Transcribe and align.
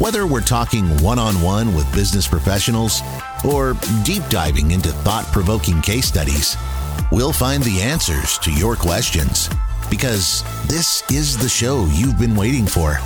Whether 0.00 0.26
we're 0.26 0.40
talking 0.40 0.86
one 1.02 1.18
on 1.18 1.42
one 1.42 1.74
with 1.74 1.92
business 1.92 2.26
professionals 2.26 3.02
or 3.44 3.74
deep 4.02 4.22
diving 4.30 4.70
into 4.70 4.88
thought 4.88 5.26
provoking 5.26 5.82
case 5.82 6.06
studies, 6.06 6.56
we'll 7.12 7.34
find 7.34 7.62
the 7.62 7.82
answers 7.82 8.38
to 8.38 8.50
your 8.50 8.76
questions 8.76 9.50
because 9.90 10.42
this 10.66 11.04
is 11.10 11.36
the 11.36 11.50
show 11.50 11.84
you've 11.92 12.18
been 12.18 12.34
waiting 12.34 12.64
for. 12.64 12.98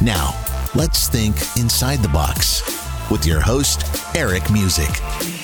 Now, 0.00 0.40
let's 0.76 1.08
think 1.08 1.34
inside 1.58 1.98
the 2.04 2.08
box 2.10 2.62
with 3.10 3.26
your 3.26 3.40
host, 3.40 3.84
Eric 4.14 4.48
Musick. 4.48 5.41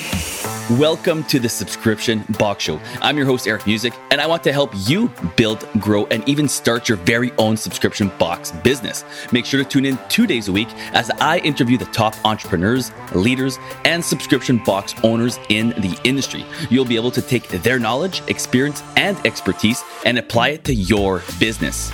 Welcome 0.72 1.24
to 1.24 1.40
the 1.40 1.48
Subscription 1.48 2.26
Box 2.38 2.64
Show. 2.64 2.78
I'm 3.00 3.16
your 3.16 3.24
host, 3.24 3.48
Eric 3.48 3.66
Musick, 3.66 3.94
and 4.10 4.20
I 4.20 4.26
want 4.26 4.44
to 4.44 4.52
help 4.52 4.70
you 4.76 5.10
build, 5.34 5.66
grow, 5.78 6.04
and 6.08 6.28
even 6.28 6.46
start 6.46 6.90
your 6.90 6.98
very 6.98 7.32
own 7.38 7.56
subscription 7.56 8.12
box 8.18 8.50
business. 8.50 9.02
Make 9.32 9.46
sure 9.46 9.64
to 9.64 9.66
tune 9.66 9.86
in 9.86 9.98
two 10.10 10.26
days 10.26 10.48
a 10.48 10.52
week 10.52 10.68
as 10.92 11.08
I 11.22 11.38
interview 11.38 11.78
the 11.78 11.86
top 11.86 12.14
entrepreneurs, 12.22 12.92
leaders, 13.14 13.58
and 13.86 14.04
subscription 14.04 14.58
box 14.58 14.94
owners 15.02 15.38
in 15.48 15.70
the 15.70 15.98
industry. 16.04 16.44
You'll 16.68 16.84
be 16.84 16.96
able 16.96 17.12
to 17.12 17.22
take 17.22 17.48
their 17.48 17.78
knowledge, 17.78 18.20
experience, 18.28 18.82
and 18.94 19.16
expertise 19.26 19.82
and 20.04 20.18
apply 20.18 20.48
it 20.48 20.64
to 20.64 20.74
your 20.74 21.22
business. 21.40 21.90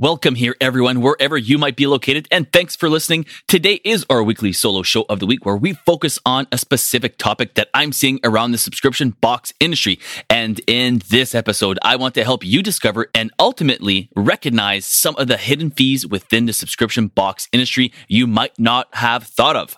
Welcome 0.00 0.36
here, 0.36 0.56
everyone, 0.62 1.02
wherever 1.02 1.36
you 1.36 1.58
might 1.58 1.76
be 1.76 1.86
located, 1.86 2.26
and 2.30 2.50
thanks 2.54 2.74
for 2.74 2.88
listening. 2.88 3.26
Today 3.46 3.82
is 3.84 4.06
our 4.08 4.22
weekly 4.22 4.50
solo 4.50 4.82
show 4.82 5.04
of 5.10 5.20
the 5.20 5.26
week 5.26 5.44
where 5.44 5.58
we 5.58 5.74
focus 5.74 6.18
on 6.24 6.46
a 6.50 6.56
specific 6.56 7.18
topic 7.18 7.52
that 7.56 7.68
I'm 7.74 7.92
seeing 7.92 8.18
around 8.24 8.52
the 8.52 8.56
subscription 8.56 9.10
box 9.20 9.52
industry. 9.60 9.98
And 10.30 10.58
in 10.66 11.02
this 11.10 11.34
episode, 11.34 11.78
I 11.82 11.96
want 11.96 12.14
to 12.14 12.24
help 12.24 12.42
you 12.46 12.62
discover 12.62 13.10
and 13.14 13.30
ultimately 13.38 14.08
recognize 14.16 14.86
some 14.86 15.16
of 15.16 15.28
the 15.28 15.36
hidden 15.36 15.70
fees 15.70 16.06
within 16.06 16.46
the 16.46 16.54
subscription 16.54 17.08
box 17.08 17.46
industry 17.52 17.92
you 18.08 18.26
might 18.26 18.58
not 18.58 18.88
have 18.94 19.24
thought 19.24 19.54
of. 19.54 19.76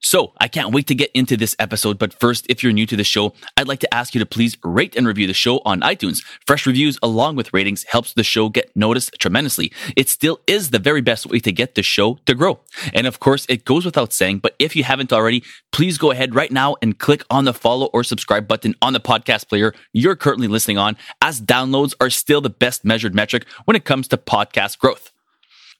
So, 0.00 0.32
I 0.38 0.46
can't 0.46 0.72
wait 0.72 0.86
to 0.86 0.94
get 0.94 1.10
into 1.12 1.36
this 1.36 1.56
episode, 1.58 1.98
but 1.98 2.12
first, 2.12 2.46
if 2.48 2.62
you're 2.62 2.72
new 2.72 2.86
to 2.86 2.96
the 2.96 3.02
show, 3.02 3.34
I'd 3.56 3.66
like 3.66 3.80
to 3.80 3.92
ask 3.92 4.14
you 4.14 4.20
to 4.20 4.26
please 4.26 4.56
rate 4.62 4.94
and 4.94 5.06
review 5.06 5.26
the 5.26 5.34
show 5.34 5.60
on 5.64 5.80
iTunes. 5.80 6.22
Fresh 6.46 6.66
reviews 6.66 7.00
along 7.02 7.34
with 7.34 7.52
ratings 7.52 7.84
helps 7.88 8.12
the 8.12 8.22
show 8.22 8.48
get 8.48 8.74
noticed 8.76 9.16
tremendously. 9.18 9.72
It 9.96 10.08
still 10.08 10.40
is 10.46 10.70
the 10.70 10.78
very 10.78 11.00
best 11.00 11.26
way 11.26 11.40
to 11.40 11.50
get 11.50 11.74
the 11.74 11.82
show 11.82 12.18
to 12.26 12.34
grow. 12.34 12.60
And 12.94 13.08
of 13.08 13.18
course, 13.18 13.44
it 13.48 13.64
goes 13.64 13.84
without 13.84 14.12
saying, 14.12 14.38
but 14.38 14.54
if 14.60 14.76
you 14.76 14.84
haven't 14.84 15.12
already, 15.12 15.42
please 15.72 15.98
go 15.98 16.12
ahead 16.12 16.34
right 16.34 16.52
now 16.52 16.76
and 16.80 16.98
click 16.98 17.24
on 17.28 17.44
the 17.44 17.52
follow 17.52 17.86
or 17.86 18.04
subscribe 18.04 18.46
button 18.46 18.76
on 18.80 18.92
the 18.92 19.00
podcast 19.00 19.48
player 19.48 19.74
you're 19.92 20.16
currently 20.16 20.46
listening 20.46 20.78
on, 20.78 20.96
as 21.20 21.40
downloads 21.40 21.94
are 22.00 22.10
still 22.10 22.40
the 22.40 22.50
best 22.50 22.84
measured 22.84 23.16
metric 23.16 23.46
when 23.64 23.76
it 23.76 23.84
comes 23.84 24.06
to 24.08 24.16
podcast 24.16 24.78
growth. 24.78 25.12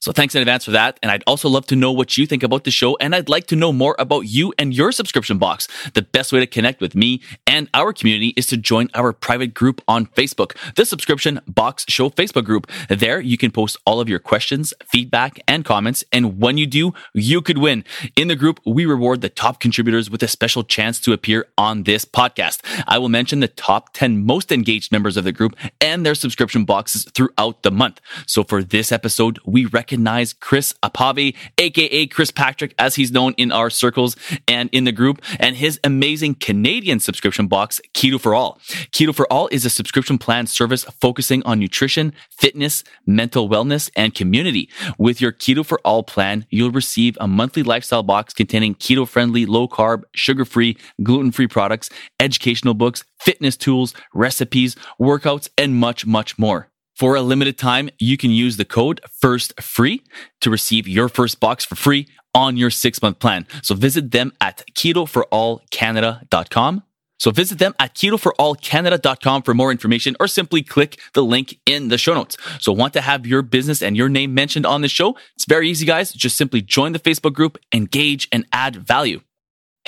So 0.01 0.13
thanks 0.13 0.37
in 0.37 0.41
advance 0.41 0.65
for 0.65 0.71
that. 0.71 0.97
And 1.03 1.11
I'd 1.11 1.25
also 1.27 1.49
love 1.49 1.67
to 1.67 1.77
know 1.77 1.91
what 1.91 2.17
you 2.17 2.25
think 2.25 2.45
about 2.45 2.63
the 2.63 2.71
show. 2.71 2.97
And 2.99 3.17
I'd 3.17 3.29
like 3.29 3.49
to 3.49 3.57
know 3.57 3.73
more 3.73 3.97
about 3.99 4.27
you 4.27 4.55
and 4.57 4.73
your 4.73 4.93
subscription 4.93 5.39
box. 5.39 5.67
The 5.95 6.03
best 6.03 6.33
way 6.33 6.39
to 6.39 6.47
connect 6.47 6.81
with 6.81 6.95
me 6.95 7.21
and 7.49 7.69
our 7.75 7.93
community 7.93 8.33
is 8.37 8.47
to 8.47 8.57
join 8.57 8.91
our 8.95 9.13
private 9.13 9.55
group 9.55 9.83
on 9.89 10.07
Facebook, 10.07 10.57
the 10.77 10.85
Subscription 10.85 11.41
Box 11.49 11.85
Show 11.89 12.11
Facebook 12.11 12.45
group. 12.45 12.71
There 12.89 13.21
you 13.21 13.37
can 13.37 13.51
post 13.51 13.77
all 13.85 13.99
of 14.01 14.09
your 14.09 14.21
questions, 14.21 14.73
feedback, 14.87 15.41
and 15.49 15.65
comments. 15.65 16.05
And 16.13 16.39
when 16.39 16.59
you 16.59 16.67
do, 16.67 16.93
you 17.13 17.43
could 17.43 17.59
win. 17.59 17.85
In 18.15 18.29
the 18.29 18.37
group, 18.37 18.61
we 18.65 18.87
reward 18.87 19.21
the 19.21 19.29
top 19.29 19.59
contributors 19.59 20.09
with 20.09 20.23
a 20.23 20.29
special 20.29 20.63
chance 20.63 21.01
to 21.01 21.13
appear 21.13 21.49
on 21.59 21.83
this 21.83 22.05
podcast. 22.05 22.61
I 22.87 22.99
will 22.99 23.09
mention 23.09 23.41
the 23.41 23.49
top 23.49 23.95
10 23.95 24.25
most 24.25 24.53
engaged 24.53 24.93
members 24.93 25.17
of 25.17 25.25
the 25.25 25.33
group 25.33 25.57
and 25.81 26.07
their 26.07 26.15
subscription 26.15 26.65
boxes 26.65 27.05
throughout 27.15 27.65
the 27.65 27.73
month. 27.73 28.01
So 28.29 28.45
for 28.45 28.63
this 28.63 28.93
episode, 28.93 29.41
we 29.45 29.65
recommend 29.65 29.88
recognize 29.89 30.35
Chris 30.35 30.75
Appave, 30.83 31.35
aka 31.57 32.07
Chris 32.09 32.31
Patrick, 32.31 32.75
as 32.79 32.97
he's 32.97 33.11
known 33.11 33.33
in 33.39 33.51
our 33.51 33.71
circles 33.71 34.17
and 34.47 34.69
in 34.71 34.85
the 34.85 34.93
group, 34.93 35.23
and 35.41 35.57
his 35.57 35.81
amazing 35.83 36.35
Canadian 36.35 37.01
subscription 37.01 37.47
box, 37.47 37.81
Keto 37.95 38.21
for 38.21 38.35
All. 38.35 38.59
Keto 38.93 39.15
for 39.15 39.27
All 39.33 39.49
is 39.51 39.65
a 39.65 39.71
subscription 39.71 40.19
plan 40.19 40.47
service 40.47 40.85
focusing 41.01 41.43
on 41.45 41.59
nutrition, 41.59 42.13
fitness, 42.31 42.85
mental 43.07 43.49
wellness, 43.49 43.91
and 43.97 44.15
community. 44.15 44.69
With 44.99 45.23
your 45.23 45.33
Keto 45.33 45.65
for 45.65 45.81
All 45.87 46.03
plan, 46.03 46.45
you'll 46.51 46.71
receive 46.71 47.17
a 47.19 47.27
monthly 47.27 47.63
lifestyle 47.63 48.03
box 48.03 48.35
containing 48.35 48.75
keto 48.75 49.09
friendly, 49.09 49.47
low 49.47 49.69
carb, 49.69 50.03
sugar 50.15 50.45
free, 50.45 50.77
gluten 51.03 51.33
free 51.33 51.49
products, 51.49 51.89
educational 52.21 52.75
books, 52.75 53.05
fitness 53.19 53.57
tools, 53.57 53.95
recipes, 54.13 54.77
workouts, 55.01 55.49
and 55.57 55.77
much, 55.77 56.05
much 56.05 56.39
more. 56.39 56.69
For 56.99 57.15
a 57.15 57.23
limited 57.23 57.57
time, 57.57 57.89
you 58.01 58.17
can 58.17 58.33
use 58.33 58.57
the 58.57 58.65
code 58.65 59.01
FIRSTFREE 59.23 60.01
to 60.41 60.51
receive 60.51 60.89
your 60.89 61.09
first 61.09 61.39
box 61.39 61.65
for 61.65 61.77
free 61.77 62.09
on 62.35 62.57
your 62.57 62.71
six 62.71 63.01
month 63.01 63.21
plan. 63.21 63.47
So 63.63 63.77
visit 63.77 64.11
them 64.11 64.33
at 64.41 64.65
ketoforallcanada.com. 64.75 66.83
So 67.21 67.31
visit 67.31 67.61
them 67.61 67.75
at 67.79 67.95
ketoforallcanada.com 67.95 69.43
for 69.43 69.55
more 69.55 69.71
information 69.71 70.17
or 70.19 70.27
simply 70.27 70.65
click 70.65 70.99
the 71.15 71.23
link 71.23 71.61
in 71.67 71.87
the 71.87 71.99
show 71.99 72.15
notes. 72.15 72.37
So 72.59 72.73
want 72.73 72.95
to 72.95 73.01
have 73.01 73.27
your 73.27 73.43
business 73.43 73.81
and 73.81 73.97
your 73.97 74.09
name 74.09 74.35
mentioned 74.35 74.67
on 74.67 74.81
the 74.81 74.89
show? 74.89 75.17
It's 75.37 75.45
very 75.45 75.71
easy, 75.71 75.87
guys. 75.87 76.13
Just 76.13 76.37
simply 76.37 76.63
join 76.63 76.91
the 76.91 76.99
Facebook 76.99 77.35
group, 77.35 77.59
engage 77.73 78.27
and 78.33 78.45
add 78.53 78.75
value. 78.75 79.21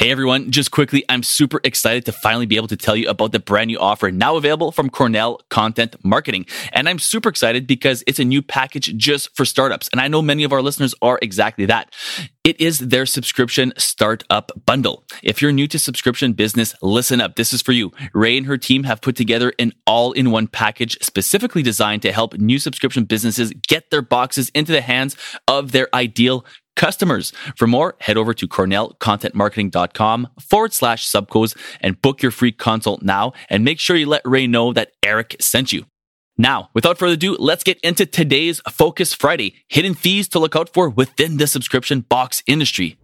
Hey 0.01 0.11
everyone, 0.11 0.51
just 0.51 0.71
quickly, 0.71 1.05
I'm 1.11 1.23
super 1.23 1.61
excited 1.63 2.07
to 2.07 2.13
finally 2.13 2.47
be 2.47 2.57
able 2.57 2.69
to 2.69 2.77
tell 2.79 2.97
you 2.97 3.07
about 3.11 3.33
the 3.33 3.39
brand 3.39 3.69
new 3.69 3.79
offer 3.79 4.11
now 4.11 4.37
available 4.37 4.73
from 4.73 4.89
Cornell 4.89 5.43
Content 5.51 5.95
Marketing. 6.03 6.47
And 6.73 6.89
I'm 6.89 6.99
super 6.99 7.29
excited 7.29 7.67
because 7.67 8.03
it's 8.07 8.19
a 8.19 8.25
new 8.25 8.41
package 8.41 8.97
just 8.97 9.37
for 9.37 9.45
startups. 9.45 9.91
And 9.93 10.01
I 10.01 10.09
know 10.09 10.23
many 10.23 10.43
of 10.43 10.55
our 10.55 10.63
listeners 10.63 10.95
are 11.03 11.19
exactly 11.21 11.67
that. 11.67 11.95
It 12.43 12.59
is 12.59 12.79
their 12.79 13.05
subscription 13.05 13.75
startup 13.77 14.51
bundle. 14.65 15.05
If 15.23 15.43
you're 15.43 15.53
new 15.53 15.69
to 15.69 15.79
subscription 15.79 16.33
business, 16.33 16.75
listen 16.81 17.21
up. 17.21 17.37
This 17.37 17.53
is 17.53 17.61
for 17.61 17.73
you. 17.73 17.93
Ray 18.15 18.39
and 18.39 18.47
her 18.47 18.57
team 18.57 18.85
have 18.85 19.03
put 19.03 19.15
together 19.15 19.53
an 19.59 19.75
all 19.87 20.13
in 20.13 20.31
one 20.31 20.47
package 20.47 20.97
specifically 21.03 21.63
designed 21.63 22.01
to 22.01 22.13
help 22.13 22.39
new 22.39 22.59
subscription 22.59 23.05
businesses 23.05 23.53
get 23.69 23.91
their 23.91 24.01
boxes 24.01 24.49
into 24.55 24.73
the 24.73 24.81
hands 24.81 25.15
of 25.47 25.73
their 25.73 25.95
ideal 25.95 26.47
customers. 26.77 27.33
For 27.57 27.67
more, 27.67 27.97
head 28.01 28.17
over 28.17 28.35
to 28.35 28.49
cornellcontentmarketing.com 28.49 30.29
forward 30.41 30.73
slash 30.73 31.07
subcodes 31.07 31.57
and 31.81 32.01
book 32.01 32.23
your 32.23 32.33
free 32.33 32.53
consult 32.53 33.03
now 33.03 33.33
and 33.49 33.65
make 33.65 33.79
sure 33.79 33.97
you 33.97 34.07
let 34.07 34.23
Ray 34.25 34.47
know 34.47 34.73
that 34.73 34.93
Eric 35.03 35.37
sent 35.41 35.73
you. 35.73 35.87
Now, 36.39 36.71
without 36.73 36.97
further 36.97 37.15
ado, 37.15 37.37
let's 37.39 37.63
get 37.63 37.79
into 37.81 38.07
today's 38.07 38.61
Focus 38.71 39.13
Friday 39.13 39.57
hidden 39.69 39.95
fees 39.95 40.27
to 40.29 40.39
look 40.39 40.57
out 40.57 40.73
for 40.73 40.89
within 40.89 41.37
the 41.37 41.47
subscription 41.47 42.01
box 42.01 42.43
industry. 42.47 42.97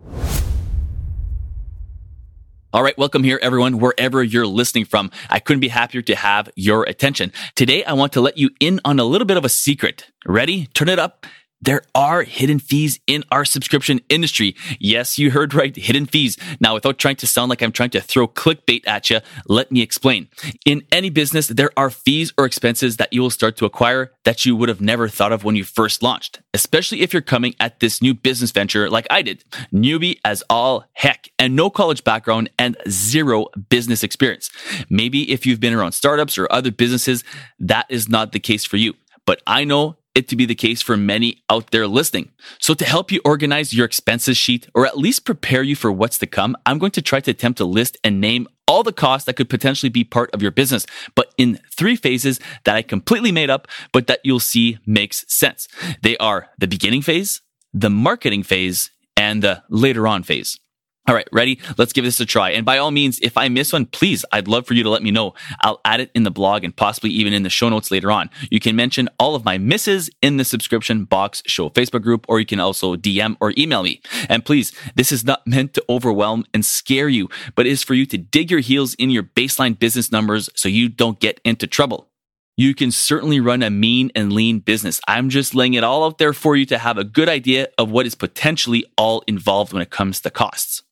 All 2.73 2.83
right, 2.83 2.97
welcome 2.99 3.25
here, 3.25 3.39
everyone, 3.43 3.79
wherever 3.79 4.23
you're 4.23 4.47
listening 4.47 4.85
from. 4.85 5.11
I 5.31 5.39
couldn't 5.39 5.61
be 5.61 5.69
happier 5.69 6.03
to 6.03 6.15
have 6.15 6.51
your 6.57 6.85
attention. 6.85 7.33
Today, 7.55 7.85
I 7.85 7.95
want 7.95 8.13
to 8.15 8.21
let 8.21 8.37
you 8.37 8.51
in 8.61 8.81
on 8.85 8.99
a 8.99 9.05
little 9.05 9.27
bit 9.27 9.37
of 9.37 9.45
a 9.45 9.49
secret. 9.49 10.07
Ready? 10.27 10.67
Turn 10.75 10.89
it 10.89 10.99
up. 10.99 11.27
There 11.63 11.83
are 11.95 12.23
hidden 12.23 12.59
fees 12.59 13.01
in 13.07 13.25
our 13.31 13.47
subscription 13.47 14.01
industry. 14.11 14.55
Yes, 14.79 15.19
you 15.19 15.31
heard 15.31 15.55
right, 15.55 15.75
hidden 15.75 16.05
fees. 16.05 16.37
Now, 16.61 16.75
without 16.75 16.99
trying 16.99 17.17
to 17.17 17.27
sound 17.27 17.49
like 17.49 17.63
I'm 17.63 17.73
trying 17.73 17.91
to 17.91 18.01
throw 18.01 18.29
clickbait 18.29 18.87
at 18.87 19.09
you, 19.09 19.21
let 19.49 19.73
me 19.73 19.81
explain. 19.81 20.29
In 20.67 20.83
any 20.93 21.09
business, 21.09 21.49
there 21.49 21.71
are 21.75 21.89
fees 21.89 22.33
or 22.37 22.45
expenses 22.45 22.99
that 22.99 23.13
you 23.13 23.23
will 23.23 23.31
start 23.31 23.57
to 23.57 23.65
acquire 23.65 24.13
that 24.25 24.45
you 24.45 24.55
would 24.55 24.69
have 24.69 24.83
never 24.83 25.09
thought 25.09 25.33
of 25.33 25.45
when 25.45 25.57
you 25.57 25.65
first 25.65 26.03
launched, 26.03 26.43
especially 26.53 27.01
if 27.01 27.15
you're 27.15 27.23
coming 27.23 27.55
at 27.59 27.81
this 27.81 28.03
new 28.03 28.13
business 28.13 28.51
venture 28.51 28.91
like 28.91 29.07
I 29.09 29.23
did. 29.23 29.43
Newbie 29.73 30.19
as 30.27 30.43
all 30.51 30.85
heck 30.93 31.31
and 31.39 31.57
no 31.57 31.71
college 31.71 32.05
background 32.05 32.51
and 32.59 32.77
zero 32.87 33.47
business 33.71 34.03
experience. 34.03 34.51
Maybe 34.91 35.33
if 35.33 35.47
you've 35.47 35.61
been 35.61 35.75
around 35.75 35.93
startups 35.93 36.37
or 36.37 36.53
other 36.53 36.71
businesses, 36.71 37.25
that 37.59 37.87
is 37.89 38.11
not 38.11 38.33
the 38.33 38.41
case 38.41 38.67
for 38.67 38.77
you. 38.77 38.93
But 39.25 39.43
I 39.47 39.65
know 39.65 39.97
it 40.17 40.29
to 40.29 40.37
be 40.37 40.47
the 40.47 40.55
case 40.55 40.81
for 40.81 40.97
many 40.97 41.43
out 41.51 41.71
there 41.71 41.87
listening. 41.87 42.31
So 42.59 42.73
to 42.75 42.85
help 42.85 43.13
you 43.13 43.21
organize 43.25 43.75
your 43.75 43.85
expenses 43.85 44.39
sheet 44.39 44.67
or 44.75 44.87
at 44.87 44.97
least 44.97 45.27
prepare 45.27 45.63
you 45.63 45.77
for 45.77 45.93
what's 45.93 46.19
to 46.19 46.27
come, 46.27 46.57
I'm 46.65 46.79
going 46.79 46.93
to 46.93 47.03
try 47.03 47.21
to 47.21 47.31
attempt 47.31 47.59
to 47.59 47.67
list 47.67 47.99
and 48.03 48.21
name 48.21 48.49
all 48.67 48.83
the 48.83 48.95
costs 48.95 49.27
that 49.27 49.37
could 49.37 49.51
potentially 49.51 49.91
be 49.91 50.03
part 50.03 50.31
of 50.33 50.43
your 50.43 50.51
business, 50.51 50.87
but 51.15 51.33
in 51.37 51.61
three 51.71 51.97
phases 51.97 52.41
that 52.65 52.75
I 52.75 52.83
completely 52.83 53.31
made 53.31 53.51
up, 53.51 53.69
but 53.93 54.07
that 54.07 54.21
you'll 54.25 54.41
see 54.41 54.79
makes 54.87 55.25
sense. 55.29 55.69
They 56.03 56.17
are 56.17 56.49
the 56.59 56.67
beginning 56.67 57.03
phase, 57.03 57.43
the 57.73 57.91
marketing 57.91 58.43
phase, 58.43 58.91
and 59.17 59.43
the 59.43 59.63
later 59.69 60.09
on 60.09 60.23
phase. 60.23 60.59
All 61.09 61.15
right, 61.15 61.29
ready? 61.31 61.61
Let's 61.79 61.93
give 61.93 62.05
this 62.05 62.19
a 62.19 62.27
try. 62.27 62.51
And 62.51 62.67
by 62.67 62.79
all 62.79 62.91
means, 62.91 63.21
if 63.21 63.37
I 63.37 63.49
miss 63.49 63.73
one, 63.73 63.87
please, 63.87 64.25
I'd 64.33 64.49
love 64.49 64.67
for 64.67 64.75
you 64.75 64.83
to 64.83 64.91
let 64.91 65.05
me 65.05 65.13
know. 65.13 65.35
I'll 65.61 65.81
add 65.85 66.01
it 66.01 66.11
in 66.17 66.25
the 66.25 66.33
blog 66.33 66.65
and 66.65 66.75
possibly 66.75 67.11
even 67.11 67.33
in 67.33 67.45
the 67.45 67.51
show 67.51 67.69
notes 67.69 67.93
later 67.93 68.11
on. 68.11 68.29
You 68.51 68.59
can 68.59 68.75
mention 68.75 69.09
all 69.21 69.37
of 69.37 69.45
my 69.45 69.57
misses 69.57 70.11
in 70.21 70.37
the 70.37 70.45
subscription 70.45 71.05
box 71.05 71.45
show 71.47 71.71
Facebook 71.71 72.03
group, 72.03 72.27
or 72.29 72.41
you 72.41 72.47
can 72.47 72.59
also 72.59 72.97
DM 72.97 73.37
or 73.41 73.55
email 73.57 73.85
me. 73.85 74.03
And 74.29 74.45
please, 74.45 74.73
this 74.97 75.13
is 75.13 75.25
not 75.25 75.47
meant 75.47 75.75
to 75.75 75.85
overwhelm 75.89 76.45
and 76.53 76.65
scare 76.65 77.09
you, 77.09 77.29
but 77.55 77.67
is 77.67 77.85
for 77.85 77.95
you 77.95 78.05
to 78.07 78.19
dig 78.19 78.51
your 78.51 78.61
heels 78.61 78.95
in 78.95 79.11
your 79.11 79.23
baseline 79.23 79.79
business 79.79 80.11
numbers 80.11 80.51
so 80.57 80.69
you 80.69 80.89
don't 80.89 81.21
get 81.21 81.41
into 81.45 81.69
trouble. 81.69 82.09
You 82.57 82.75
can 82.75 82.91
certainly 82.91 83.39
run 83.39 83.63
a 83.63 83.71
mean 83.71 84.11
and 84.17 84.33
lean 84.33 84.59
business. 84.59 85.01
I'm 85.07 85.29
just 85.29 85.55
laying 85.55 85.75
it 85.75 85.85
all 85.85 86.05
out 86.05 86.19
there 86.19 86.33
for 86.33 86.57
you 86.57 86.67
to 86.67 86.79
have 86.79 86.99
a 86.99 87.05
good 87.05 87.29
idea 87.29 87.69
of 87.79 87.93
what 87.93 88.07
is 88.07 88.17
potentially 88.17 88.87
all 88.97 89.23
involved 89.29 89.73
when 89.73 89.83
it 89.83 89.91
comes 89.91 90.21
to 90.23 90.31
costs. 90.31 90.83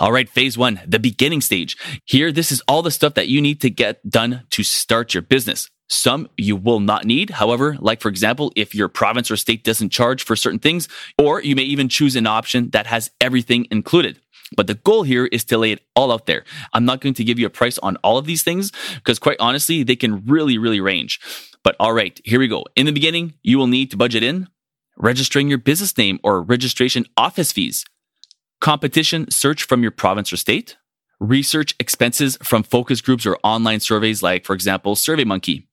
All 0.00 0.12
right, 0.12 0.28
phase 0.28 0.56
one, 0.56 0.80
the 0.86 1.00
beginning 1.00 1.40
stage. 1.40 1.76
Here, 2.04 2.30
this 2.30 2.52
is 2.52 2.62
all 2.68 2.82
the 2.82 2.90
stuff 2.92 3.14
that 3.14 3.26
you 3.26 3.40
need 3.40 3.60
to 3.62 3.70
get 3.70 4.08
done 4.08 4.44
to 4.50 4.62
start 4.62 5.12
your 5.12 5.22
business. 5.22 5.68
Some 5.88 6.28
you 6.36 6.54
will 6.54 6.78
not 6.78 7.04
need. 7.04 7.30
However, 7.30 7.76
like 7.80 8.00
for 8.00 8.08
example, 8.08 8.52
if 8.54 8.76
your 8.76 8.88
province 8.88 9.28
or 9.28 9.36
state 9.36 9.64
doesn't 9.64 9.90
charge 9.90 10.22
for 10.22 10.36
certain 10.36 10.60
things, 10.60 10.88
or 11.18 11.42
you 11.42 11.56
may 11.56 11.64
even 11.64 11.88
choose 11.88 12.14
an 12.14 12.28
option 12.28 12.70
that 12.70 12.86
has 12.86 13.10
everything 13.20 13.66
included. 13.72 14.20
But 14.56 14.68
the 14.68 14.74
goal 14.74 15.02
here 15.02 15.26
is 15.26 15.44
to 15.46 15.58
lay 15.58 15.72
it 15.72 15.82
all 15.96 16.12
out 16.12 16.26
there. 16.26 16.44
I'm 16.72 16.84
not 16.84 17.00
going 17.00 17.14
to 17.14 17.24
give 17.24 17.40
you 17.40 17.46
a 17.46 17.50
price 17.50 17.78
on 17.78 17.96
all 17.96 18.18
of 18.18 18.26
these 18.26 18.44
things 18.44 18.70
because 18.94 19.18
quite 19.18 19.38
honestly, 19.40 19.82
they 19.82 19.96
can 19.96 20.24
really, 20.26 20.58
really 20.58 20.80
range. 20.80 21.18
But 21.64 21.74
all 21.80 21.92
right, 21.92 22.20
here 22.24 22.38
we 22.38 22.46
go. 22.46 22.64
In 22.76 22.86
the 22.86 22.92
beginning, 22.92 23.34
you 23.42 23.58
will 23.58 23.66
need 23.66 23.90
to 23.90 23.96
budget 23.96 24.22
in 24.22 24.46
registering 24.96 25.48
your 25.48 25.58
business 25.58 25.96
name 25.96 26.18
or 26.22 26.42
registration 26.42 27.06
office 27.16 27.52
fees, 27.52 27.84
competition 28.60 29.30
search 29.30 29.62
from 29.64 29.82
your 29.82 29.90
province 29.90 30.32
or 30.32 30.36
state, 30.36 30.76
research 31.20 31.74
expenses 31.78 32.38
from 32.42 32.62
focus 32.62 33.00
groups 33.00 33.26
or 33.26 33.38
online 33.42 33.80
surveys 33.80 34.22
like, 34.22 34.44
for 34.44 34.54
example, 34.54 34.94
SurveyMonkey, 34.94 35.66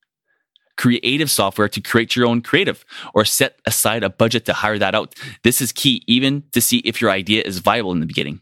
creative 0.77 1.31
software 1.31 1.69
to 1.69 1.81
create 1.81 2.15
your 2.15 2.25
own 2.27 2.41
creative 2.41 2.83
or 3.13 3.25
set 3.25 3.59
aside 3.65 4.03
a 4.03 4.09
budget 4.09 4.45
to 4.45 4.53
hire 4.53 4.77
that 4.77 4.95
out. 4.95 5.15
This 5.43 5.61
is 5.61 5.71
key 5.71 6.03
even 6.07 6.43
to 6.51 6.61
see 6.61 6.79
if 6.79 7.01
your 7.01 7.11
idea 7.11 7.43
is 7.43 7.59
viable 7.59 7.91
in 7.91 7.99
the 7.99 8.05
beginning. 8.05 8.41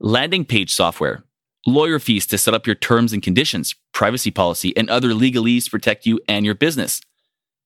Landing 0.00 0.44
page 0.44 0.72
software, 0.72 1.24
lawyer 1.66 1.98
fees 1.98 2.26
to 2.26 2.38
set 2.38 2.54
up 2.54 2.66
your 2.66 2.76
terms 2.76 3.12
and 3.12 3.22
conditions, 3.22 3.74
privacy 3.92 4.30
policy, 4.30 4.76
and 4.76 4.90
other 4.90 5.10
legalese 5.10 5.64
to 5.64 5.70
protect 5.70 6.06
you 6.06 6.20
and 6.28 6.44
your 6.44 6.54
business. 6.54 7.00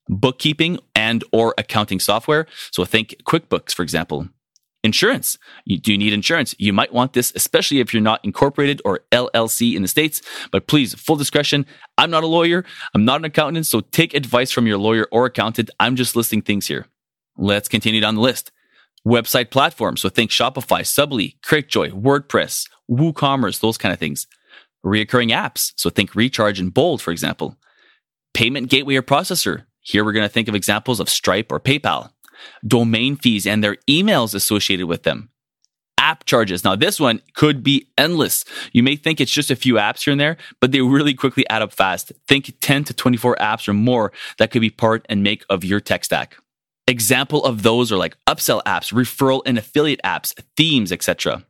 Bookkeeping 0.09 0.79
and 0.95 1.23
or 1.33 1.55
accounting 1.59 2.01
software. 2.01 2.47
So 2.71 2.85
think 2.85 3.17
QuickBooks, 3.25 3.75
for 3.75 3.83
example. 3.83 4.29
Insurance. 4.85 5.39
You, 5.65 5.79
do 5.79 5.91
you 5.91 5.99
need 5.99 6.13
insurance? 6.13 6.55
You 6.59 6.73
might 6.73 6.93
want 6.93 7.13
this, 7.13 7.33
especially 7.35 7.81
if 7.81 7.93
you're 7.93 8.03
not 8.03 8.25
incorporated 8.25 8.81
or 8.85 9.01
LLC 9.11 9.75
in 9.75 9.83
the 9.83 9.89
States. 9.89 10.23
But 10.53 10.69
please, 10.69 10.95
full 10.95 11.17
discretion. 11.17 11.67
I'm 11.97 12.11
not 12.11 12.23
a 12.23 12.29
lawyer. 12.29 12.65
I'm 12.95 13.05
not 13.05 13.21
an 13.21 13.25
accountant. 13.25 13.67
So 13.67 13.81
take 13.81 14.15
advice 14.15 14.53
from 14.53 14.67
your 14.67 14.79
lawyer 14.79 15.09
or 15.11 15.27
accountant. 15.27 15.71
I'm 15.81 15.97
just 15.97 16.15
listing 16.15 16.43
things 16.43 16.69
here. 16.69 16.87
Let's 17.37 17.69
continue 17.69 18.01
down 18.01 18.15
the 18.15 18.21
list. 18.21 18.53
Website 19.07 19.51
platforms. 19.51 20.01
So 20.01 20.09
think 20.09 20.31
Shopify, 20.31 20.83
Subbly, 20.83 21.39
Cratejoy, 21.45 22.01
WordPress, 22.01 22.69
WooCommerce, 22.89 23.61
those 23.61 23.79
kind 23.79 23.93
of 23.93 23.99
things. 23.99 24.29
Reoccurring 24.87 25.33
apps. 25.33 25.73
So 25.77 25.91
think 25.91 26.15
Recharge 26.15 26.61
and 26.61 26.73
Bold, 26.73 27.03
for 27.03 27.11
example. 27.11 27.57
Payment 28.33 28.71
gateway 28.71 28.95
or 28.95 29.03
processor. 29.03 29.65
Here 29.81 30.05
we're 30.05 30.13
going 30.13 30.27
to 30.27 30.33
think 30.33 30.49
of 30.49 30.55
examples 30.55 31.01
of 31.01 31.09
Stripe 31.09 31.51
or 31.51 31.59
PayPal 31.59 32.11
domain 32.67 33.17
fees 33.17 33.47
and 33.47 33.63
their 33.63 33.77
emails 33.89 34.35
associated 34.35 34.87
with 34.87 35.03
them. 35.03 35.31
App 35.99 36.25
charges. 36.25 36.65
Now, 36.65 36.77
this 36.77 37.01
one 37.01 37.21
could 37.35 37.63
be 37.63 37.89
endless. 37.99 38.45
You 38.73 38.83
may 38.83 38.97
think 38.97 39.21
it's 39.21 39.33
just 39.33 39.51
a 39.51 39.57
few 39.57 39.75
apps 39.75 40.05
here 40.05 40.13
and 40.13 40.21
there, 40.21 40.37
but 40.61 40.73
they 40.73 40.81
really 40.81 41.13
quickly 41.13 41.49
add 41.49 41.61
up 41.61 41.73
fast. 41.73 42.13
Think 42.29 42.55
10 42.61 42.85
to 42.85 42.95
24 42.95 43.37
apps 43.37 43.69
or 43.69 43.73
more 43.73 44.13
that 44.39 44.51
could 44.51 44.61
be 44.61 44.71
part 44.71 45.05
and 45.09 45.23
make 45.23 45.45
of 45.51 45.65
your 45.65 45.81
tech 45.81 46.05
stack. 46.05 46.37
Example 46.87 47.45
of 47.45 47.63
those 47.63 47.93
are 47.93 47.99
like 47.99 48.17
upsell 48.27 48.63
apps, 48.63 48.93
referral 48.95 49.43
and 49.45 49.59
affiliate 49.59 50.01
apps, 50.03 50.33
themes, 50.57 50.91
etc. 50.91 51.45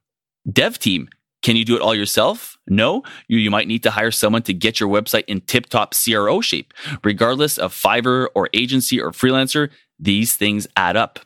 Dev 0.50 0.79
team. 0.79 1.08
Can 1.43 1.55
you 1.55 1.64
do 1.64 1.76
it 1.76 1.82
all 1.82 1.94
yourself? 1.94 2.58
No, 2.67 3.05
you, 3.29 3.38
you 3.38 3.50
might 3.50 3.69
need 3.69 3.85
to 3.85 3.93
hire 3.93 4.11
someone 4.11 4.43
to 4.43 4.52
get 4.52 4.81
your 4.81 4.88
website 4.88 5.25
in 5.29 5.40
tip 5.43 5.67
top 5.67 5.94
CRO 5.94 6.40
shape. 6.40 6.75
Regardless 7.05 7.56
of 7.58 7.73
Fiverr 7.73 8.26
or 8.35 8.49
agency 8.52 9.00
or 9.00 9.12
freelancer, 9.12 9.70
these 9.99 10.37
things 10.37 10.67
add 10.77 10.97
up. 10.97 11.21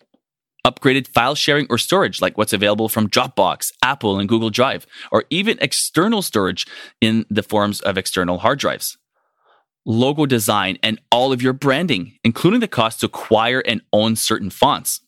Upgraded 0.66 1.08
file 1.08 1.34
sharing 1.34 1.66
or 1.68 1.78
storage, 1.78 2.20
like 2.20 2.38
what's 2.38 2.52
available 2.52 2.88
from 2.88 3.10
Dropbox, 3.10 3.72
Apple, 3.82 4.18
and 4.18 4.28
Google 4.28 4.50
Drive, 4.50 4.86
or 5.10 5.24
even 5.28 5.58
external 5.60 6.22
storage 6.22 6.66
in 7.00 7.26
the 7.28 7.42
forms 7.42 7.80
of 7.80 7.98
external 7.98 8.38
hard 8.38 8.60
drives. 8.60 8.96
Logo 9.84 10.24
design 10.24 10.78
and 10.82 11.00
all 11.10 11.32
of 11.32 11.42
your 11.42 11.52
branding, 11.52 12.16
including 12.22 12.60
the 12.60 12.68
cost 12.68 13.00
to 13.00 13.06
acquire 13.06 13.60
and 13.66 13.80
own 13.92 14.14
certain 14.14 14.50
fonts. 14.50 15.00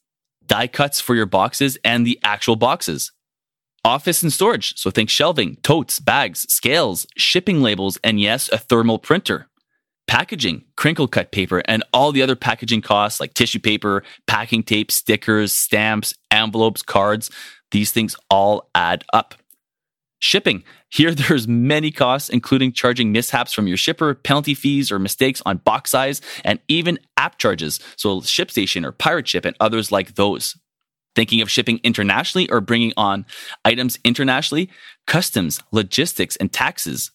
Die 0.44 0.66
cuts 0.66 1.00
for 1.00 1.14
your 1.14 1.26
boxes 1.26 1.78
and 1.84 2.04
the 2.04 2.18
actual 2.24 2.56
boxes. 2.56 3.12
Office 3.84 4.22
and 4.22 4.32
storage, 4.32 4.76
so 4.76 4.90
think 4.90 5.08
shelving, 5.08 5.56
totes, 5.62 6.00
bags, 6.00 6.52
scales, 6.52 7.06
shipping 7.16 7.62
labels, 7.62 7.98
and 8.02 8.20
yes, 8.20 8.48
a 8.48 8.58
thermal 8.58 8.98
printer 8.98 9.48
packaging, 10.06 10.64
crinkle 10.76 11.08
cut 11.08 11.32
paper, 11.32 11.62
and 11.66 11.82
all 11.92 12.12
the 12.12 12.22
other 12.22 12.36
packaging 12.36 12.82
costs 12.82 13.20
like 13.20 13.34
tissue 13.34 13.58
paper, 13.58 14.02
packing 14.26 14.62
tape, 14.62 14.90
stickers, 14.90 15.52
stamps, 15.52 16.14
envelopes, 16.30 16.82
cards. 16.82 17.30
These 17.70 17.92
things 17.92 18.16
all 18.30 18.68
add 18.74 19.04
up. 19.12 19.34
Shipping. 20.20 20.64
Here, 20.90 21.14
there's 21.14 21.48
many 21.48 21.90
costs, 21.90 22.28
including 22.28 22.72
charging 22.72 23.12
mishaps 23.12 23.52
from 23.52 23.66
your 23.66 23.76
shipper, 23.76 24.14
penalty 24.14 24.54
fees 24.54 24.90
or 24.92 24.98
mistakes 24.98 25.42
on 25.44 25.58
box 25.58 25.90
size, 25.90 26.20
and 26.44 26.60
even 26.68 26.98
app 27.16 27.38
charges. 27.38 27.80
So, 27.96 28.20
ShipStation 28.20 28.84
or 28.84 28.92
Pirate 28.92 29.28
Ship 29.28 29.44
and 29.44 29.56
others 29.60 29.92
like 29.92 30.14
those. 30.14 30.56
Thinking 31.14 31.40
of 31.40 31.50
shipping 31.50 31.78
internationally 31.84 32.50
or 32.50 32.60
bringing 32.60 32.92
on 32.96 33.24
items 33.64 33.98
internationally, 34.04 34.68
customs, 35.06 35.60
logistics, 35.70 36.36
and 36.36 36.52
taxes. 36.52 37.12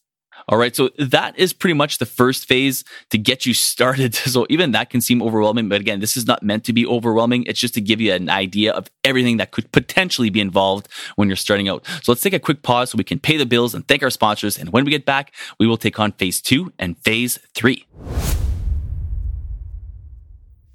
All 0.49 0.57
right. 0.57 0.75
So 0.75 0.89
that 0.97 1.37
is 1.37 1.53
pretty 1.53 1.75
much 1.75 1.99
the 1.99 2.07
first 2.07 2.47
phase 2.47 2.83
to 3.11 3.17
get 3.17 3.45
you 3.45 3.53
started. 3.53 4.19
So 4.29 4.45
even 4.49 4.71
that 4.71 4.91
can 4.91 5.01
seem 5.01 5.23
overwhelming. 5.23 5.69
But 5.69 5.81
again, 5.81 5.99
this 6.01 6.15
is 6.15 6.27
not 6.27 6.43
meant 6.43 6.63
to 6.65 6.73
be 6.73 6.85
overwhelming. 6.85 7.45
It's 7.45 7.59
just 7.59 7.73
to 7.75 7.81
give 7.81 7.99
you 7.99 8.13
an 8.13 8.29
idea 8.29 8.71
of 8.71 8.89
everything 9.03 9.37
that 9.37 9.51
could 9.51 9.71
potentially 9.71 10.29
be 10.29 10.39
involved 10.39 10.87
when 11.15 11.27
you're 11.27 11.35
starting 11.35 11.67
out. 11.67 11.85
So 12.03 12.11
let's 12.11 12.21
take 12.21 12.33
a 12.33 12.39
quick 12.39 12.61
pause 12.61 12.91
so 12.91 12.97
we 12.97 13.03
can 13.03 13.19
pay 13.19 13.37
the 13.37 13.45
bills 13.45 13.73
and 13.73 13.87
thank 13.87 14.03
our 14.03 14.11
sponsors. 14.11 14.57
And 14.57 14.69
when 14.69 14.85
we 14.85 14.91
get 14.91 15.05
back, 15.05 15.33
we 15.59 15.65
will 15.65 15.77
take 15.77 15.99
on 15.99 16.11
phase 16.13 16.41
two 16.41 16.71
and 16.77 16.97
phase 16.99 17.39
three. 17.55 17.85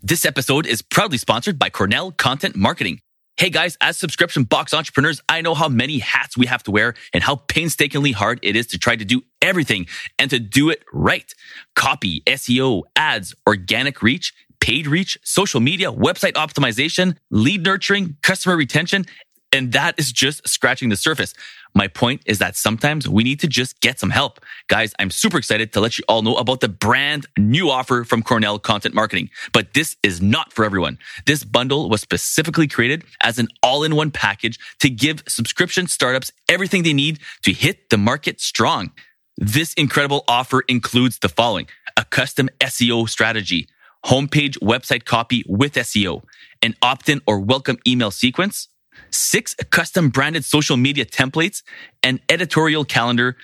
This 0.03 0.25
episode 0.25 0.67
is 0.67 0.83
proudly 0.83 1.19
sponsored 1.19 1.59
by 1.59 1.71
Cornell 1.71 2.13
Content 2.13 2.57
Marketing. 2.57 3.01
Hey 3.37 3.51
guys, 3.51 3.77
as 3.81 3.97
subscription 3.97 4.45
box 4.45 4.73
entrepreneurs, 4.73 5.21
I 5.29 5.41
know 5.41 5.55
how 5.55 5.69
many 5.69 5.99
hats 5.99 6.37
we 6.37 6.47
have 6.47 6.63
to 6.63 6.71
wear 6.71 6.95
and 7.13 7.21
how 7.25 7.35
painstakingly 7.35 8.13
hard 8.13 8.39
it 8.43 8.55
is 8.55 8.69
to 8.69 8.79
try 8.79 8.95
to 8.95 9.05
do 9.05 9.23
everything 9.43 9.89
and 10.21 10.31
to 10.31 10.39
do 10.39 10.71
it 10.71 10.85
right. 10.93 11.35
Copy, 11.75 12.21
SEO, 12.29 12.83
ads, 12.95 13.35
organic 13.45 14.03
reach, 14.03 14.33
paid 14.61 14.87
reach, 14.87 15.19
social 15.25 15.59
media, 15.59 15.91
website 15.91 16.35
optimization, 16.35 17.17
lead 17.33 17.65
nurturing, 17.65 18.17
customer 18.23 18.57
retention, 18.57 19.05
and 19.51 19.73
that 19.73 19.99
is 19.99 20.13
just 20.13 20.47
scratching 20.47 20.89
the 20.89 20.97
surface. 20.97 21.35
My 21.75 21.89
point 21.89 22.23
is 22.25 22.39
that 22.39 22.57
sometimes 22.57 23.09
we 23.09 23.25
need 23.25 23.41
to 23.41 23.49
just 23.49 23.81
get 23.81 23.99
some 23.99 24.11
help. 24.11 24.39
Guys, 24.69 24.95
I'm 25.01 25.11
super 25.11 25.39
excited 25.39 25.73
to 25.73 25.81
let 25.81 25.99
you 25.99 26.05
all 26.09 26.23
know 26.23 26.37
about 26.37 26.61
the 26.61 26.69
brand 26.69 27.27
new 27.37 27.69
offer 27.69 28.05
from 28.05 28.23
Cornell 28.23 28.61
Content 28.61 28.95
Marketing. 28.95 29.29
But 29.53 29.75
this 29.75 29.97
is 30.05 30.23
not 30.23 30.53
for 30.53 30.65
everyone. 30.65 30.99
This 31.27 31.43
bundle 31.43 31.89
was 31.89 32.01
specifically 32.01 32.69
created 32.69 33.05
as 33.23 33.41
an 33.41 33.49
all 33.63 33.83
in 33.83 33.97
one 33.97 34.13
package 34.13 34.59
to 34.81 34.89
give 34.89 35.25
subscription 35.27 35.89
startups 35.89 36.31
everything 36.49 36.85
they 36.85 36.93
need 36.93 37.19
to 37.43 37.53
hit 37.53 37.91
the 37.91 37.99
market 37.99 38.41
strong. 38.41 38.93
This 39.37 39.75
incredible 39.75 40.25
offer 40.29 40.63
includes 40.69 41.19
the 41.19 41.29
following 41.29 41.67
a 41.97 42.05
custom 42.05 42.49
SEO 42.61 43.09
strategy, 43.09 43.69
homepage 44.07 44.59
website 44.61 45.05
copy 45.05 45.45
with 45.49 45.75
SEO, 45.75 46.23
an 46.63 46.75
opt 46.83 47.09
in 47.09 47.21
or 47.27 47.41
welcome 47.41 47.79
email 47.87 48.13
sequence, 48.13 48.69
six 49.15 49.55
custom 49.71 50.11
branded 50.11 50.45
social 50.45 50.77
media 50.77 51.05
templates, 51.05 51.63
an 52.03 52.21
editorial 52.29 52.85
calendar, 52.85 53.37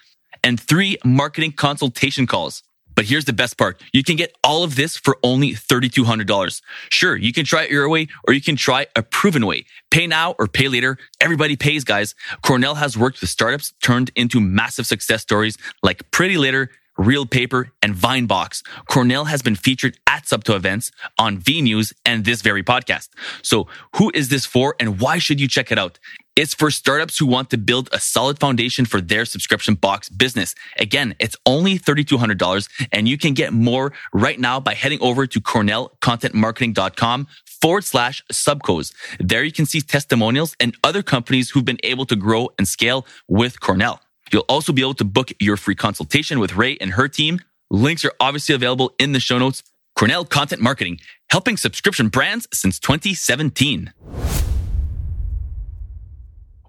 and 0.43 0.59
three 0.59 0.97
marketing 1.05 1.53
consultation 1.53 2.27
calls. 2.27 2.63
But 2.95 3.07
here's 3.07 3.25
the 3.25 3.33
best 3.33 3.57
part. 3.57 3.81
You 3.93 4.05
can 4.05 4.17
get 4.17 4.37
all 4.45 4.63
of 4.63 4.77
this 4.77 4.97
for 4.97 5.17
only 5.23 5.53
$3,200. 5.53 6.61
Sure, 6.91 7.17
you 7.17 7.33
can 7.33 7.45
try 7.45 7.63
it 7.63 7.71
your 7.71 7.89
way 7.89 8.09
or 8.27 8.35
you 8.35 8.43
can 8.43 8.57
try 8.57 8.89
a 8.95 9.03
proven 9.03 9.47
way. 9.47 9.65
Pay 9.91 10.07
now 10.07 10.35
or 10.39 10.47
pay 10.47 10.69
later. 10.69 10.99
Everybody 11.21 11.57
pays, 11.57 11.85
guys. 11.85 12.15
Cornell 12.43 12.75
has 12.75 12.99
worked 12.99 13.21
with 13.21 13.31
startups 13.31 13.73
turned 13.83 14.11
into 14.17 14.41
massive 14.41 14.87
success 14.87 15.23
stories 15.23 15.57
like 15.83 16.11
Pretty 16.11 16.37
Litter, 16.37 16.71
Reel 16.99 17.27
Paper, 17.27 17.73
and 17.83 17.95
Vinebox. 17.95 18.63
Cornell 18.87 19.27
has 19.27 19.43
been 19.43 19.57
featured 19.57 19.99
at 20.07 20.25
SUBTA 20.25 20.55
events 20.55 20.91
on 21.19 21.39
V 21.39 21.63
News 21.63 21.93
and 22.05 22.25
this 22.25 22.43
very 22.43 22.63
podcast. 22.63 23.09
So 23.43 23.69
who 23.97 24.11
is 24.15 24.29
this 24.29 24.47
for 24.47 24.75
and 24.79 25.01
why 25.01 25.19
should 25.19 25.41
you 25.41 25.49
check 25.49 25.73
it 25.73 25.79
out? 25.79 25.99
It's 26.37 26.55
for 26.55 26.71
startups 26.71 27.19
who 27.19 27.27
want 27.27 27.51
to 27.51 27.59
build 27.59 27.89
a 27.93 28.01
solid 28.01 28.39
foundation 28.39 28.85
for 28.87 29.01
their 29.01 29.25
subscription 29.25 29.75
box 29.75 30.09
business. 30.09 30.55
Again, 30.79 31.15
it's 31.19 31.37
only 31.45 31.79
$3,200 31.79 32.89
and 32.93 33.09
you 33.09 33.19
can 33.19 33.35
get 33.35 33.53
more 33.53 33.93
right 34.13 34.39
now 34.39 34.61
by 34.61 34.75
heading 34.75 35.01
over 35.03 35.27
to 35.27 35.41
cornellcontentmarketing.com 35.41 37.27
forward 37.61 37.85
slash 37.85 38.25
subcos. 38.33 38.95
There 39.19 39.45
you 39.45 39.53
can 39.53 39.67
see 39.67 39.81
testimonials 39.81 40.57
and 40.61 40.77
other 40.85 41.03
companies 41.03 41.51
who've 41.51 41.65
been 41.65 41.81
able 41.83 42.07
to 42.07 42.17
grow 42.17 42.51
and 42.59 42.67
scale 42.67 43.07
with 43.29 43.61
Cornell. 43.61 44.01
You'll 44.33 44.45
also 44.49 44.73
be 44.73 44.83
able 44.83 44.95
to 44.95 45.05
book 45.05 45.33
your 45.41 45.57
free 45.57 45.75
consultation 45.75 46.39
with 46.39 46.55
Ray 46.55 46.77
and 46.81 46.93
her 46.93 47.09
team. 47.09 47.41
Links 47.71 48.05
are 48.05 48.13
obviously 48.21 48.55
available 48.55 48.95
in 48.99 49.13
the 49.13 49.21
show 49.21 49.39
notes. 49.39 49.63
Cornell 49.97 50.25
Content 50.25 50.63
Marketing, 50.63 50.99
helping 51.31 51.57
subscription 51.57 52.09
brands 52.09 52.49
since 52.53 52.79
2017. 52.79 53.93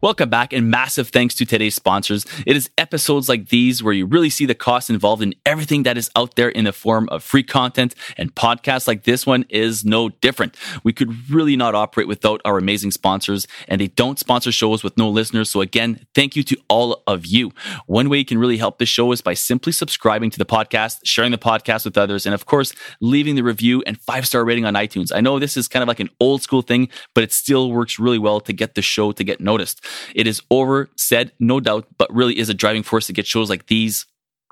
Welcome 0.01 0.29
back 0.31 0.51
and 0.51 0.71
massive 0.71 1.09
thanks 1.09 1.35
to 1.35 1.45
today's 1.45 1.75
sponsors. 1.75 2.25
It 2.47 2.55
is 2.55 2.71
episodes 2.75 3.29
like 3.29 3.49
these 3.49 3.83
where 3.83 3.93
you 3.93 4.07
really 4.07 4.31
see 4.31 4.47
the 4.47 4.55
cost 4.55 4.89
involved 4.89 5.21
in 5.21 5.35
everything 5.45 5.83
that 5.83 5.95
is 5.95 6.09
out 6.15 6.35
there 6.35 6.49
in 6.49 6.65
the 6.65 6.73
form 6.73 7.07
of 7.09 7.23
free 7.23 7.43
content 7.43 7.93
and 8.17 8.33
podcasts 8.33 8.87
like 8.87 9.03
this 9.03 9.27
one 9.27 9.45
is 9.47 9.85
no 9.85 10.09
different. 10.09 10.57
We 10.83 10.91
could 10.91 11.29
really 11.29 11.55
not 11.55 11.75
operate 11.75 12.07
without 12.07 12.41
our 12.45 12.57
amazing 12.57 12.89
sponsors 12.89 13.45
and 13.67 13.79
they 13.79 13.89
don't 13.89 14.17
sponsor 14.17 14.51
shows 14.51 14.83
with 14.83 14.97
no 14.97 15.07
listeners. 15.07 15.51
So 15.51 15.61
again, 15.61 16.03
thank 16.15 16.35
you 16.35 16.41
to 16.45 16.57
all 16.67 17.03
of 17.05 17.27
you. 17.27 17.51
One 17.85 18.09
way 18.09 18.17
you 18.17 18.25
can 18.25 18.39
really 18.39 18.57
help 18.57 18.79
the 18.79 18.87
show 18.87 19.11
is 19.11 19.21
by 19.21 19.35
simply 19.35 19.71
subscribing 19.71 20.31
to 20.31 20.39
the 20.39 20.47
podcast, 20.47 21.01
sharing 21.03 21.29
the 21.29 21.37
podcast 21.37 21.85
with 21.85 21.95
others, 21.95 22.25
and 22.25 22.33
of 22.33 22.47
course, 22.47 22.73
leaving 23.01 23.35
the 23.35 23.43
review 23.43 23.83
and 23.85 24.01
five 24.01 24.25
star 24.25 24.43
rating 24.43 24.65
on 24.65 24.73
iTunes. 24.73 25.11
I 25.13 25.21
know 25.21 25.37
this 25.37 25.57
is 25.57 25.67
kind 25.67 25.83
of 25.83 25.87
like 25.87 25.99
an 25.99 26.09
old 26.19 26.41
school 26.41 26.63
thing, 26.63 26.89
but 27.13 27.23
it 27.23 27.31
still 27.31 27.71
works 27.71 27.99
really 27.99 28.17
well 28.17 28.39
to 28.39 28.51
get 28.51 28.73
the 28.73 28.81
show 28.81 29.11
to 29.11 29.23
get 29.23 29.39
noticed. 29.39 29.85
It 30.15 30.27
is 30.27 30.41
over 30.49 30.89
said, 30.95 31.31
no 31.39 31.59
doubt, 31.59 31.87
but 31.97 32.13
really 32.13 32.37
is 32.37 32.49
a 32.49 32.53
driving 32.53 32.83
force 32.83 33.07
to 33.07 33.13
get 33.13 33.27
shows 33.27 33.49
like 33.49 33.67
these 33.67 34.05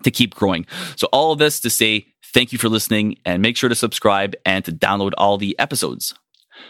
to 0.03 0.11
keep 0.11 0.35
growing. 0.35 0.65
So 0.95 1.07
all 1.11 1.31
of 1.31 1.39
this 1.39 1.59
to 1.61 1.69
say 1.69 2.07
thank 2.33 2.51
you 2.51 2.59
for 2.59 2.69
listening 2.69 3.17
and 3.25 3.41
make 3.41 3.57
sure 3.57 3.69
to 3.69 3.75
subscribe 3.75 4.35
and 4.45 4.63
to 4.65 4.71
download 4.71 5.11
all 5.17 5.37
the 5.37 5.57
episodes. 5.59 6.13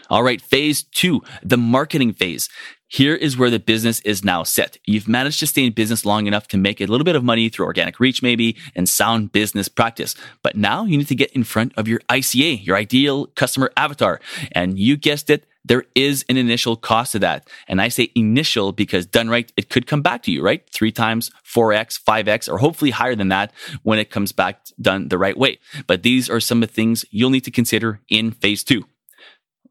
All 0.08 0.22
right, 0.22 0.40
phase 0.40 0.82
two, 0.82 1.22
the 1.42 1.56
marketing 1.56 2.12
phase. 2.12 2.48
Here 2.86 3.14
is 3.14 3.36
where 3.36 3.50
the 3.50 3.60
business 3.60 4.00
is 4.00 4.24
now 4.24 4.42
set. 4.42 4.78
You've 4.84 5.06
managed 5.06 5.38
to 5.40 5.46
stay 5.46 5.64
in 5.64 5.72
business 5.72 6.04
long 6.04 6.26
enough 6.26 6.48
to 6.48 6.56
make 6.56 6.80
a 6.80 6.86
little 6.86 7.04
bit 7.04 7.14
of 7.14 7.22
money 7.22 7.48
through 7.48 7.66
organic 7.66 8.00
reach, 8.00 8.20
maybe, 8.20 8.56
and 8.74 8.88
sound 8.88 9.30
business 9.30 9.68
practice. 9.68 10.16
But 10.42 10.56
now 10.56 10.84
you 10.84 10.98
need 10.98 11.06
to 11.06 11.14
get 11.14 11.30
in 11.30 11.44
front 11.44 11.72
of 11.76 11.86
your 11.86 12.00
ICA, 12.08 12.66
your 12.66 12.76
ideal 12.76 13.26
customer 13.26 13.70
avatar. 13.76 14.20
And 14.52 14.76
you 14.76 14.96
guessed 14.96 15.30
it, 15.30 15.46
there 15.64 15.84
is 15.94 16.24
an 16.28 16.36
initial 16.36 16.76
cost 16.76 17.12
to 17.12 17.18
that. 17.20 17.48
And 17.68 17.80
I 17.80 17.88
say 17.88 18.10
initial 18.14 18.72
because 18.72 19.06
done 19.06 19.28
right, 19.28 19.52
it 19.56 19.68
could 19.68 19.86
come 19.86 20.02
back 20.02 20.22
to 20.24 20.32
you, 20.32 20.42
right? 20.42 20.68
Three 20.72 20.92
times, 20.92 21.30
4x, 21.44 22.02
5x, 22.02 22.50
or 22.50 22.58
hopefully 22.58 22.90
higher 22.90 23.14
than 23.14 23.28
that 23.28 23.52
when 23.82 23.98
it 23.98 24.10
comes 24.10 24.32
back 24.32 24.60
done 24.80 25.08
the 25.08 25.18
right 25.18 25.36
way. 25.36 25.58
But 25.86 26.02
these 26.02 26.30
are 26.30 26.40
some 26.40 26.62
of 26.62 26.68
the 26.68 26.74
things 26.74 27.04
you'll 27.10 27.30
need 27.30 27.44
to 27.44 27.50
consider 27.50 28.00
in 28.08 28.30
phase 28.32 28.64
two. 28.64 28.84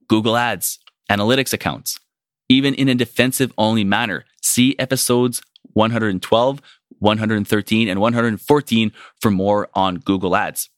Google 0.07 0.37
Ads, 0.37 0.79
analytics 1.09 1.53
accounts, 1.53 1.99
even 2.47 2.73
in 2.73 2.89
a 2.89 2.95
defensive 2.95 3.53
only 3.57 3.83
manner. 3.83 4.25
See 4.41 4.75
episodes 4.79 5.41
112, 5.73 6.61
113, 6.99 7.87
and 7.87 8.01
114 8.01 8.91
for 9.21 9.31
more 9.31 9.69
on 9.73 9.97
Google 9.97 10.35
Ads. 10.35 10.69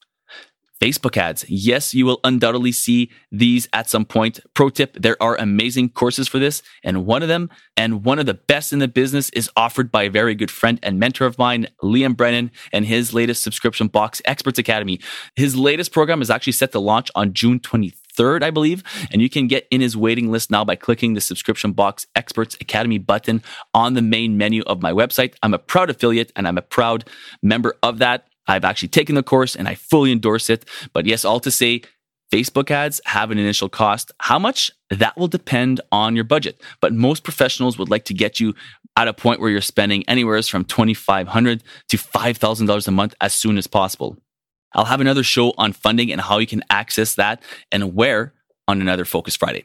Facebook 0.82 1.16
ads. 1.16 1.44
Yes, 1.48 1.94
you 1.94 2.04
will 2.04 2.18
undoubtedly 2.24 2.72
see 2.72 3.08
these 3.30 3.68
at 3.72 3.88
some 3.88 4.04
point. 4.04 4.40
Pro 4.52 4.68
tip, 4.68 4.96
there 5.00 5.16
are 5.22 5.36
amazing 5.36 5.90
courses 5.90 6.26
for 6.26 6.40
this. 6.40 6.60
And 6.82 7.06
one 7.06 7.22
of 7.22 7.28
them, 7.28 7.50
and 7.76 8.04
one 8.04 8.18
of 8.18 8.26
the 8.26 8.34
best 8.34 8.72
in 8.72 8.80
the 8.80 8.88
business, 8.88 9.30
is 9.30 9.48
offered 9.56 9.92
by 9.92 10.02
a 10.02 10.10
very 10.10 10.34
good 10.34 10.50
friend 10.50 10.80
and 10.82 10.98
mentor 10.98 11.26
of 11.26 11.38
mine, 11.38 11.68
Liam 11.84 12.16
Brennan, 12.16 12.50
and 12.72 12.84
his 12.84 13.14
latest 13.14 13.44
subscription 13.44 13.86
box, 13.86 14.20
Experts 14.24 14.58
Academy. 14.58 14.98
His 15.36 15.54
latest 15.54 15.92
program 15.92 16.20
is 16.20 16.30
actually 16.30 16.54
set 16.54 16.72
to 16.72 16.80
launch 16.80 17.12
on 17.14 17.32
June 17.32 17.60
23rd, 17.60 18.42
I 18.42 18.50
believe. 18.50 18.82
And 19.12 19.22
you 19.22 19.30
can 19.30 19.46
get 19.46 19.68
in 19.70 19.80
his 19.80 19.96
waiting 19.96 20.32
list 20.32 20.50
now 20.50 20.64
by 20.64 20.74
clicking 20.74 21.14
the 21.14 21.20
subscription 21.20 21.74
box 21.74 22.08
Experts 22.16 22.56
Academy 22.60 22.98
button 22.98 23.44
on 23.72 23.94
the 23.94 24.02
main 24.02 24.36
menu 24.36 24.64
of 24.66 24.82
my 24.82 24.90
website. 24.90 25.34
I'm 25.44 25.54
a 25.54 25.60
proud 25.60 25.90
affiliate 25.90 26.32
and 26.34 26.48
I'm 26.48 26.58
a 26.58 26.62
proud 26.62 27.08
member 27.40 27.76
of 27.84 27.98
that. 27.98 28.26
I've 28.46 28.64
actually 28.64 28.88
taken 28.88 29.14
the 29.14 29.22
course 29.22 29.54
and 29.54 29.68
I 29.68 29.74
fully 29.74 30.12
endorse 30.12 30.50
it. 30.50 30.64
But 30.92 31.06
yes, 31.06 31.24
all 31.24 31.40
to 31.40 31.50
say, 31.50 31.82
Facebook 32.32 32.70
ads 32.70 33.00
have 33.04 33.30
an 33.30 33.38
initial 33.38 33.68
cost. 33.68 34.10
How 34.18 34.38
much? 34.38 34.70
That 34.90 35.16
will 35.18 35.28
depend 35.28 35.80
on 35.92 36.14
your 36.14 36.24
budget. 36.24 36.60
But 36.80 36.94
most 36.94 37.24
professionals 37.24 37.78
would 37.78 37.90
like 37.90 38.06
to 38.06 38.14
get 38.14 38.40
you 38.40 38.54
at 38.96 39.08
a 39.08 39.12
point 39.12 39.40
where 39.40 39.50
you're 39.50 39.60
spending 39.60 40.02
anywhere 40.08 40.42
from 40.42 40.64
2,500 40.64 41.62
to 41.88 41.96
$5,000 41.96 42.88
a 42.88 42.90
month 42.90 43.14
as 43.20 43.34
soon 43.34 43.58
as 43.58 43.66
possible. 43.66 44.16
I'll 44.74 44.86
have 44.86 45.00
another 45.02 45.22
show 45.22 45.52
on 45.58 45.72
funding 45.72 46.10
and 46.10 46.20
how 46.20 46.38
you 46.38 46.46
can 46.46 46.62
access 46.70 47.14
that 47.16 47.42
and 47.70 47.94
where 47.94 48.32
on 48.66 48.80
another 48.80 49.04
Focus 49.04 49.36
Friday. 49.36 49.64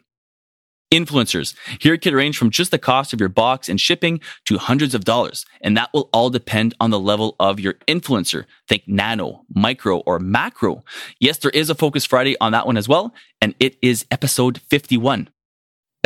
Influencers. 0.91 1.53
Here 1.81 1.93
it 1.93 2.01
could 2.01 2.13
range 2.13 2.37
from 2.37 2.49
just 2.49 2.71
the 2.71 2.79
cost 2.79 3.11
of 3.11 3.19
your 3.19 3.27
box 3.27 3.67
and 3.67 3.79
shipping 3.79 4.21
to 4.45 4.57
hundreds 4.57 4.95
of 4.95 5.03
dollars. 5.03 5.45
And 5.59 5.75
that 5.75 5.89
will 5.93 6.09
all 6.13 6.29
depend 6.29 6.75
on 6.79 6.91
the 6.91 6.99
level 6.99 7.35
of 7.41 7.59
your 7.59 7.73
influencer. 7.89 8.45
Think 8.69 8.83
nano, 8.87 9.43
micro, 9.53 9.97
or 9.99 10.17
macro. 10.17 10.85
Yes, 11.19 11.39
there 11.39 11.51
is 11.51 11.69
a 11.69 11.75
Focus 11.75 12.05
Friday 12.05 12.37
on 12.39 12.53
that 12.53 12.65
one 12.65 12.77
as 12.77 12.87
well. 12.87 13.13
And 13.41 13.53
it 13.59 13.77
is 13.81 14.05
episode 14.11 14.59
51. 14.69 15.29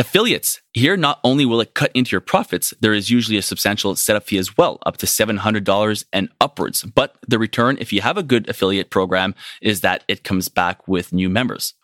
Affiliates. 0.00 0.60
Here, 0.72 0.96
not 0.96 1.20
only 1.22 1.44
will 1.44 1.60
it 1.60 1.74
cut 1.74 1.92
into 1.94 2.10
your 2.10 2.20
profits, 2.20 2.74
there 2.80 2.94
is 2.94 3.08
usually 3.08 3.36
a 3.36 3.42
substantial 3.42 3.94
setup 3.94 4.24
fee 4.24 4.38
as 4.38 4.56
well, 4.56 4.78
up 4.84 4.96
to 4.96 5.06
$700 5.06 6.04
and 6.12 6.28
upwards. 6.40 6.82
But 6.82 7.18
the 7.28 7.38
return, 7.38 7.76
if 7.78 7.92
you 7.92 8.00
have 8.00 8.16
a 8.16 8.22
good 8.24 8.48
affiliate 8.48 8.90
program, 8.90 9.36
is 9.60 9.82
that 9.82 10.02
it 10.08 10.24
comes 10.24 10.48
back 10.48 10.88
with 10.88 11.12
new 11.12 11.28
members 11.28 11.74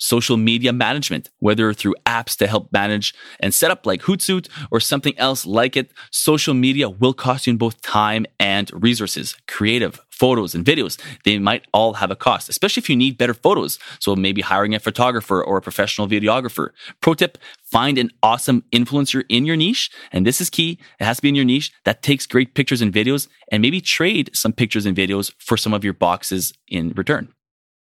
social 0.00 0.36
media 0.36 0.72
management, 0.72 1.30
whether 1.38 1.72
through 1.72 1.94
apps 2.06 2.36
to 2.38 2.46
help 2.46 2.72
manage 2.72 3.14
and 3.38 3.54
set 3.54 3.70
up 3.70 3.86
like 3.86 4.02
Hootsuite 4.02 4.48
or 4.70 4.80
something 4.80 5.16
else 5.18 5.46
like 5.46 5.76
it. 5.76 5.92
Social 6.10 6.54
media 6.54 6.88
will 6.88 7.12
cost 7.12 7.46
you 7.46 7.52
in 7.52 7.58
both 7.58 7.80
time 7.82 8.26
and 8.40 8.70
resources, 8.72 9.36
creative, 9.46 10.00
photos 10.10 10.54
and 10.54 10.66
videos. 10.66 11.00
They 11.24 11.38
might 11.38 11.66
all 11.72 11.94
have 11.94 12.10
a 12.10 12.16
cost, 12.16 12.48
especially 12.50 12.82
if 12.82 12.90
you 12.90 12.96
need 12.96 13.16
better 13.16 13.32
photos. 13.32 13.78
So 14.00 14.14
maybe 14.14 14.42
hiring 14.42 14.74
a 14.74 14.78
photographer 14.78 15.42
or 15.42 15.56
a 15.56 15.62
professional 15.62 16.08
videographer. 16.08 16.70
Pro 17.00 17.14
tip, 17.14 17.38
find 17.64 17.96
an 17.96 18.10
awesome 18.22 18.62
influencer 18.72 19.24
in 19.28 19.46
your 19.46 19.56
niche. 19.56 19.90
And 20.12 20.26
this 20.26 20.40
is 20.40 20.50
key. 20.50 20.78
It 21.00 21.04
has 21.04 21.16
to 21.16 21.22
be 21.22 21.30
in 21.30 21.34
your 21.34 21.46
niche 21.46 21.72
that 21.84 22.02
takes 22.02 22.26
great 22.26 22.54
pictures 22.54 22.82
and 22.82 22.92
videos 22.92 23.28
and 23.50 23.62
maybe 23.62 23.80
trade 23.80 24.30
some 24.34 24.52
pictures 24.52 24.84
and 24.84 24.96
videos 24.96 25.32
for 25.38 25.56
some 25.56 25.72
of 25.72 25.84
your 25.84 25.94
boxes 25.94 26.52
in 26.68 26.90
return 26.90 27.32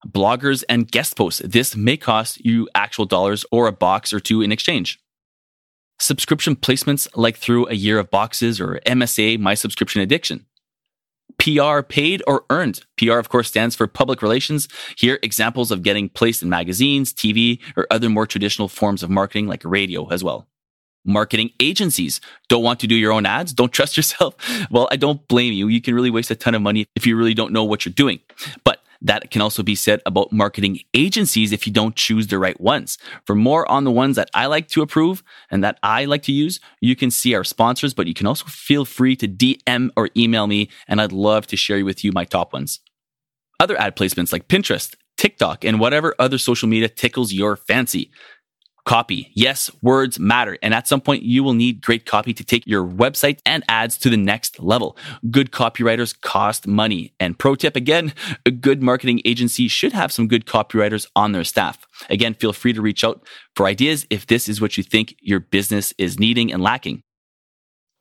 bloggers, 0.08 0.64
and 0.70 0.90
guest 0.90 1.16
posts. 1.16 1.42
This 1.46 1.76
may 1.76 1.98
cost 1.98 2.44
you 2.46 2.68
actual 2.76 3.06
dollars 3.06 3.46
or 3.52 3.68
a 3.68 3.72
box 3.72 4.14
or 4.14 4.20
two 4.20 4.42
in 4.42 4.52
exchange. 4.52 5.00
Subscription 6.00 6.56
placements 6.56 7.08
like 7.16 7.38
through 7.38 7.68
a 7.68 7.74
year 7.74 8.00
of 8.00 8.10
boxes 8.10 8.60
or 8.60 8.80
MSA, 8.86 9.40
My 9.40 9.54
Subscription 9.54 10.02
Addiction. 10.02 10.46
PR 11.38 11.82
paid 11.82 12.22
or 12.28 12.46
earned. 12.50 12.86
PR, 12.98 13.18
of 13.18 13.30
course, 13.30 13.48
stands 13.48 13.76
for 13.76 13.88
public 13.88 14.22
relations. 14.22 14.68
Here, 14.98 15.20
examples 15.24 15.72
of 15.72 15.84
getting 15.84 16.10
placed 16.10 16.44
in 16.44 16.50
magazines, 16.50 17.14
TV, 17.14 17.60
or 17.76 17.88
other 17.90 18.10
more 18.10 18.28
traditional 18.28 18.68
forms 18.68 19.04
of 19.04 19.10
marketing 19.10 19.48
like 19.48 19.64
radio 19.64 20.08
as 20.10 20.24
well. 20.24 20.48
Marketing 21.04 21.50
agencies 21.60 22.22
don't 22.48 22.64
want 22.64 22.80
to 22.82 22.88
do 22.88 22.96
your 22.96 23.12
own 23.12 23.26
ads. 23.26 23.54
Don't 23.54 23.72
trust 23.74 23.98
yourself. 23.98 24.36
Well, 24.70 24.88
I 24.92 24.98
don't 24.98 25.28
blame 25.28 25.54
you. 25.54 25.68
You 25.68 25.82
can 25.82 25.96
really 25.96 26.12
waste 26.12 26.32
a 26.32 26.36
ton 26.36 26.54
of 26.54 26.62
money 26.62 26.86
if 26.96 27.08
you 27.08 27.16
really 27.16 27.34
don't 27.34 27.54
know 27.54 27.64
what 27.64 27.86
you're 27.86 27.94
doing. 27.94 28.20
But 28.64 28.81
that 29.02 29.32
can 29.32 29.42
also 29.42 29.64
be 29.64 29.76
said 29.76 30.02
about 30.06 30.32
marketing 30.32 30.80
agencies 30.94 31.52
if 31.52 31.66
you 31.66 31.74
don't 31.74 31.96
choose 31.96 32.28
the 32.28 32.38
right 32.38 32.60
ones. 32.60 32.98
For 33.26 33.36
more 33.36 33.70
on 33.70 33.84
the 33.84 33.92
ones 33.92 34.16
that 34.16 34.30
I 34.34 34.46
like 34.46 34.68
to 34.70 34.82
approve 34.82 35.24
and 35.50 35.64
that 35.64 35.80
I 35.84 36.06
like 36.06 36.24
to 36.24 36.32
use, 36.32 36.60
you 36.80 36.96
can 36.96 37.12
see 37.12 37.34
our 37.34 37.44
sponsors, 37.44 37.94
but 37.94 38.08
you 38.08 38.14
can 38.14 38.28
also 38.28 38.46
feel 38.46 38.86
free 38.86 39.16
to 39.18 39.28
DM 39.28 39.90
or 39.96 40.10
email 40.16 40.48
me, 40.48 40.70
and 40.88 41.02
I'd 41.02 41.12
love 41.12 41.48
to 41.48 41.58
share 41.58 41.84
with 41.84 42.04
you 42.04 42.12
my 42.12 42.26
top 42.26 42.54
ones. 42.54 42.80
Other 43.60 43.80
ad 43.80 43.96
placements 43.96 44.32
like 44.32 44.48
Pinterest, 44.48 44.96
TikTok, 45.18 45.64
and 45.64 45.80
whatever 45.80 46.16
other 46.20 46.38
social 46.38 46.68
media 46.68 46.90
tickles 46.90 47.32
your 47.32 47.56
fancy. 47.56 48.12
Copy. 48.86 49.32
Yes, 49.34 49.70
words 49.82 50.20
matter. 50.20 50.58
And 50.62 50.74
at 50.74 50.88
some 50.88 51.02
point, 51.02 51.24
you 51.24 51.44
will 51.44 51.54
need 51.54 51.82
great 51.82 52.06
copy 52.06 52.34
to 52.34 52.44
take 52.44 52.66
your 52.66 52.86
website 52.86 53.40
and 53.46 53.64
ads 53.70 53.98
to 54.00 54.10
the 54.10 54.18
next 54.18 54.60
level. 54.60 54.98
Good 55.30 55.52
copywriters 55.52 56.20
cost 56.20 56.66
money. 56.66 57.14
And 57.20 57.38
pro 57.38 57.56
tip 57.56 57.76
again, 57.76 58.14
a 58.46 58.52
good 58.52 58.82
marketing 58.82 59.22
agency 59.24 59.68
should 59.68 59.94
have 59.94 60.12
some 60.12 60.28
good 60.28 60.46
copywriters 60.46 61.08
on 61.16 61.32
their 61.32 61.44
staff. 61.44 61.86
Again, 62.10 62.34
feel 62.34 62.54
free 62.54 62.74
to 62.74 62.82
reach 62.82 63.04
out 63.04 63.24
for 63.56 63.68
ideas 63.68 64.08
if 64.10 64.28
this 64.28 64.50
is 64.50 64.60
what 64.60 64.78
you 64.78 64.84
think 64.84 65.16
your 65.22 65.40
business 65.40 65.94
is 65.98 66.20
needing 66.20 66.52
and 66.52 66.64
lacking. 66.64 67.04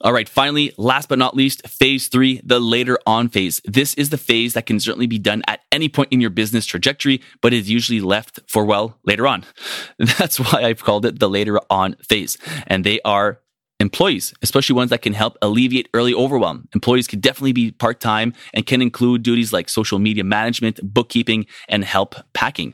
All 0.02 0.14
right, 0.14 0.28
finally, 0.28 0.72
last 0.78 1.10
but 1.10 1.18
not 1.18 1.36
least, 1.36 1.68
phase 1.68 2.08
three, 2.08 2.40
the 2.42 2.58
later 2.58 2.98
on 3.06 3.28
phase. 3.28 3.60
This 3.66 3.92
is 3.94 4.08
the 4.08 4.16
phase 4.16 4.54
that 4.54 4.64
can 4.64 4.80
certainly 4.80 5.06
be 5.06 5.18
done 5.18 5.42
at 5.46 5.60
any 5.70 5.90
point 5.90 6.10
in 6.10 6.22
your 6.22 6.30
business 6.30 6.64
trajectory, 6.64 7.20
but 7.42 7.52
is 7.52 7.68
usually 7.68 8.00
left 8.00 8.40
for, 8.46 8.64
well, 8.64 8.98
later 9.04 9.26
on. 9.26 9.44
That's 9.98 10.40
why 10.40 10.62
I've 10.62 10.82
called 10.82 11.04
it 11.04 11.18
the 11.18 11.28
later 11.28 11.60
on 11.68 11.96
phase. 12.08 12.38
And 12.66 12.82
they 12.82 13.02
are 13.04 13.40
employees, 13.78 14.32
especially 14.40 14.74
ones 14.74 14.88
that 14.88 15.02
can 15.02 15.12
help 15.12 15.36
alleviate 15.42 15.90
early 15.92 16.14
overwhelm. 16.14 16.68
Employees 16.74 17.06
can 17.06 17.20
definitely 17.20 17.52
be 17.52 17.70
part 17.70 18.00
time 18.00 18.32
and 18.54 18.64
can 18.64 18.80
include 18.80 19.22
duties 19.22 19.52
like 19.52 19.68
social 19.68 19.98
media 19.98 20.24
management, 20.24 20.80
bookkeeping, 20.82 21.44
and 21.68 21.84
help 21.84 22.14
packing. 22.32 22.72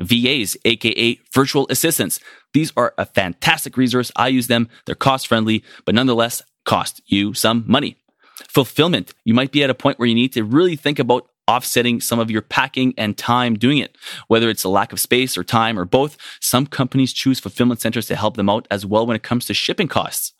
VAs, 0.00 0.56
aka 0.64 1.18
virtual 1.32 1.66
assistants. 1.70 2.20
These 2.52 2.72
are 2.76 2.94
a 2.98 3.06
fantastic 3.06 3.76
resource. 3.76 4.10
I 4.16 4.28
use 4.28 4.46
them. 4.46 4.68
They're 4.86 4.94
cost 4.94 5.26
friendly, 5.26 5.62
but 5.84 5.94
nonetheless 5.94 6.42
cost 6.70 7.02
you 7.06 7.34
some 7.34 7.64
money. 7.66 7.96
Fulfillment. 8.48 9.12
You 9.24 9.34
might 9.34 9.50
be 9.50 9.64
at 9.64 9.70
a 9.70 9.74
point 9.74 9.98
where 9.98 10.06
you 10.06 10.14
need 10.14 10.32
to 10.34 10.44
really 10.44 10.76
think 10.76 11.00
about 11.00 11.28
offsetting 11.48 12.00
some 12.00 12.20
of 12.20 12.30
your 12.30 12.42
packing 12.42 12.94
and 12.96 13.18
time 13.18 13.58
doing 13.58 13.78
it. 13.78 13.98
Whether 14.28 14.48
it's 14.48 14.62
a 14.62 14.68
lack 14.68 14.92
of 14.92 15.00
space 15.00 15.36
or 15.36 15.42
time 15.42 15.80
or 15.80 15.84
both, 15.84 16.16
some 16.40 16.66
companies 16.66 17.12
choose 17.12 17.40
fulfillment 17.40 17.80
centers 17.80 18.06
to 18.06 18.14
help 18.14 18.36
them 18.36 18.48
out 18.48 18.68
as 18.70 18.86
well 18.86 19.04
when 19.04 19.16
it 19.16 19.24
comes 19.24 19.46
to 19.46 19.54
shipping 19.54 19.88
costs. 19.88 20.32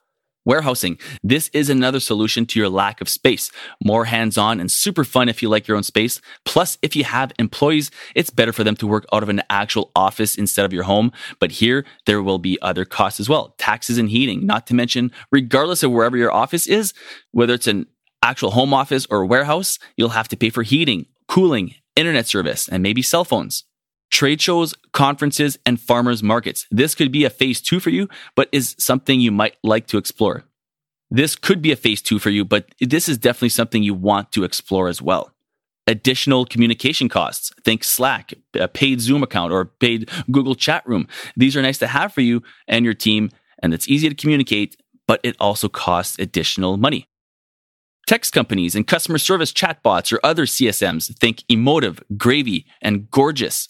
Warehousing. 0.44 0.98
This 1.22 1.48
is 1.52 1.68
another 1.68 2.00
solution 2.00 2.46
to 2.46 2.58
your 2.58 2.68
lack 2.68 3.00
of 3.00 3.08
space. 3.08 3.50
More 3.84 4.06
hands 4.06 4.38
on 4.38 4.58
and 4.58 4.70
super 4.70 5.04
fun 5.04 5.28
if 5.28 5.42
you 5.42 5.48
like 5.48 5.68
your 5.68 5.76
own 5.76 5.82
space. 5.82 6.20
Plus, 6.44 6.78
if 6.80 6.96
you 6.96 7.04
have 7.04 7.32
employees, 7.38 7.90
it's 8.14 8.30
better 8.30 8.52
for 8.52 8.64
them 8.64 8.76
to 8.76 8.86
work 8.86 9.04
out 9.12 9.22
of 9.22 9.28
an 9.28 9.42
actual 9.50 9.90
office 9.94 10.36
instead 10.36 10.64
of 10.64 10.72
your 10.72 10.84
home. 10.84 11.12
But 11.40 11.52
here, 11.52 11.84
there 12.06 12.22
will 12.22 12.38
be 12.38 12.58
other 12.62 12.84
costs 12.84 13.20
as 13.20 13.28
well 13.28 13.54
taxes 13.58 13.98
and 13.98 14.08
heating, 14.08 14.46
not 14.46 14.66
to 14.68 14.74
mention, 14.74 15.12
regardless 15.30 15.82
of 15.82 15.92
wherever 15.92 16.16
your 16.16 16.32
office 16.32 16.66
is, 16.66 16.94
whether 17.32 17.54
it's 17.54 17.66
an 17.66 17.86
actual 18.22 18.52
home 18.52 18.72
office 18.72 19.06
or 19.10 19.26
warehouse, 19.26 19.78
you'll 19.96 20.10
have 20.10 20.28
to 20.28 20.36
pay 20.36 20.50
for 20.50 20.62
heating, 20.62 21.06
cooling, 21.28 21.74
internet 21.96 22.26
service, 22.26 22.68
and 22.68 22.82
maybe 22.82 23.02
cell 23.02 23.24
phones 23.24 23.64
trade 24.10 24.40
shows, 24.40 24.74
conferences, 24.92 25.58
and 25.64 25.80
farmers 25.80 26.22
markets. 26.22 26.66
This 26.70 26.94
could 26.94 27.12
be 27.12 27.24
a 27.24 27.30
phase 27.30 27.60
two 27.60 27.80
for 27.80 27.90
you, 27.90 28.08
but 28.34 28.48
is 28.52 28.76
something 28.78 29.20
you 29.20 29.30
might 29.30 29.56
like 29.62 29.86
to 29.88 29.98
explore. 29.98 30.44
This 31.10 31.34
could 31.34 31.62
be 31.62 31.72
a 31.72 31.76
phase 31.76 32.02
two 32.02 32.18
for 32.18 32.30
you, 32.30 32.44
but 32.44 32.66
this 32.80 33.08
is 33.08 33.18
definitely 33.18 33.48
something 33.48 33.82
you 33.82 33.94
want 33.94 34.30
to 34.32 34.44
explore 34.44 34.88
as 34.88 35.02
well. 35.02 35.32
Additional 35.86 36.44
communication 36.44 37.08
costs. 37.08 37.52
Think 37.64 37.82
Slack, 37.82 38.34
a 38.54 38.68
paid 38.68 39.00
Zoom 39.00 39.22
account, 39.22 39.52
or 39.52 39.64
paid 39.64 40.08
Google 40.30 40.54
chat 40.54 40.86
room. 40.86 41.08
These 41.36 41.56
are 41.56 41.62
nice 41.62 41.78
to 41.78 41.88
have 41.88 42.12
for 42.12 42.20
you 42.20 42.42
and 42.68 42.84
your 42.84 42.94
team, 42.94 43.30
and 43.60 43.74
it's 43.74 43.88
easy 43.88 44.08
to 44.08 44.14
communicate, 44.14 44.76
but 45.08 45.20
it 45.24 45.36
also 45.40 45.68
costs 45.68 46.16
additional 46.18 46.76
money. 46.76 47.08
Text 48.06 48.32
companies 48.32 48.74
and 48.74 48.86
customer 48.86 49.18
service 49.18 49.52
chatbots 49.52 50.12
or 50.12 50.20
other 50.22 50.44
CSMs. 50.44 51.16
Think 51.18 51.42
Emotive, 51.48 52.02
Gravy, 52.16 52.66
and 52.80 53.10
Gorgias 53.10 53.68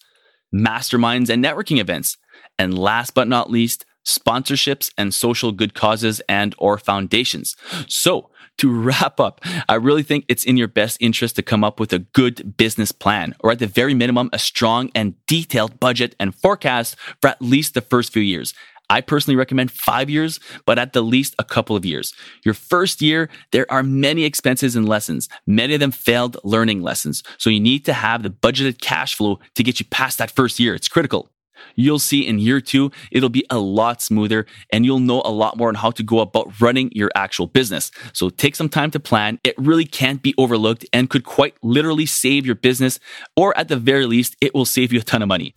masterminds, 0.54 1.30
and 1.30 1.45
networking 1.45 1.78
events. 1.78 2.16
And 2.59 2.78
last 2.78 3.14
but 3.14 3.28
not 3.28 3.50
least, 3.50 3.85
sponsorships 4.07 4.92
and 4.97 5.12
social 5.12 5.52
good 5.52 5.75
causes 5.75 6.21
and 6.28 6.54
or 6.59 6.78
foundations. 6.78 7.57
So, 7.88 8.30
to 8.59 8.71
wrap 8.83 9.21
up, 9.21 9.40
I 9.69 9.75
really 9.75 10.02
think 10.02 10.25
it's 10.28 10.45
in 10.45 10.57
your 10.57 10.69
best 10.69 10.99
interest 11.00 11.37
to 11.37 11.42
come 11.42 11.64
up 11.64 11.80
with 11.80 11.92
a 11.92 12.00
good 12.00 12.57
business 12.57 12.92
plan, 12.92 13.35
or 13.40 13.52
at 13.52 13.59
the 13.59 13.66
very 13.66 13.95
minimum, 13.95 14.30
a 14.33 14.38
strong 14.38 14.90
and 14.95 15.14
detailed 15.26 15.80
budget 15.80 16.14
and 16.19 16.35
forecast 16.35 16.97
for 17.21 17.28
at 17.28 17.42
least 17.42 17.75
the 17.75 17.80
first 17.80 18.12
few 18.12 18.23
years. 18.23 18.54
I 18.90 19.00
personally 19.00 19.37
recommend 19.37 19.70
five 19.70 20.11
years, 20.11 20.40
but 20.66 20.78
at 20.78 20.92
the 20.92 21.00
least 21.00 21.35
a 21.38 21.44
couple 21.44 21.76
of 21.76 21.85
years. 21.85 22.12
Your 22.44 22.54
first 22.54 23.00
year, 23.00 23.30
there 23.52 23.70
are 23.70 23.85
many 23.85 24.25
expenses 24.25 24.75
and 24.75 24.88
lessons, 24.88 25.28
many 25.47 25.75
of 25.75 25.80
them 25.80 25.92
failed 25.92 26.37
learning 26.42 26.82
lessons. 26.82 27.23
So 27.38 27.50
you 27.50 27.61
need 27.61 27.85
to 27.85 27.92
have 27.92 28.25
the 28.25 28.30
budgeted 28.30 28.80
cash 28.80 29.14
flow 29.14 29.38
to 29.54 29.62
get 29.62 29.78
you 29.78 29.87
past 29.87 30.18
that 30.18 30.33
first 30.33 30.59
year. 30.59 30.74
It's 30.74 30.88
critical. 30.88 31.31
You'll 31.76 31.98
see 31.98 32.26
in 32.26 32.38
year 32.38 32.61
two, 32.61 32.90
it'll 33.12 33.29
be 33.29 33.44
a 33.50 33.59
lot 33.59 34.03
smoother 34.03 34.46
and 34.72 34.85
you'll 34.85 34.98
know 34.98 35.22
a 35.24 35.31
lot 35.31 35.57
more 35.57 35.68
on 35.68 35.74
how 35.74 35.90
to 35.92 36.03
go 36.03 36.20
about 36.20 36.61
running 36.61 36.90
your 36.92 37.11
actual 37.14 37.46
business. 37.46 37.90
So 38.12 38.29
take 38.31 38.57
some 38.57 38.68
time 38.68 38.90
to 38.92 39.00
plan. 39.00 39.38
It 39.44 39.55
really 39.59 39.85
can't 39.85 40.22
be 40.22 40.35
overlooked 40.37 40.85
and 40.92 41.11
could 41.11 41.24
quite 41.24 41.55
literally 41.62 42.07
save 42.07 42.46
your 42.46 42.55
business, 42.55 42.98
or 43.37 43.57
at 43.57 43.68
the 43.68 43.76
very 43.76 44.07
least, 44.07 44.37
it 44.40 44.55
will 44.55 44.64
save 44.64 44.92
you 44.92 45.00
a 45.00 45.03
ton 45.03 45.22
of 45.22 45.29
money. 45.29 45.55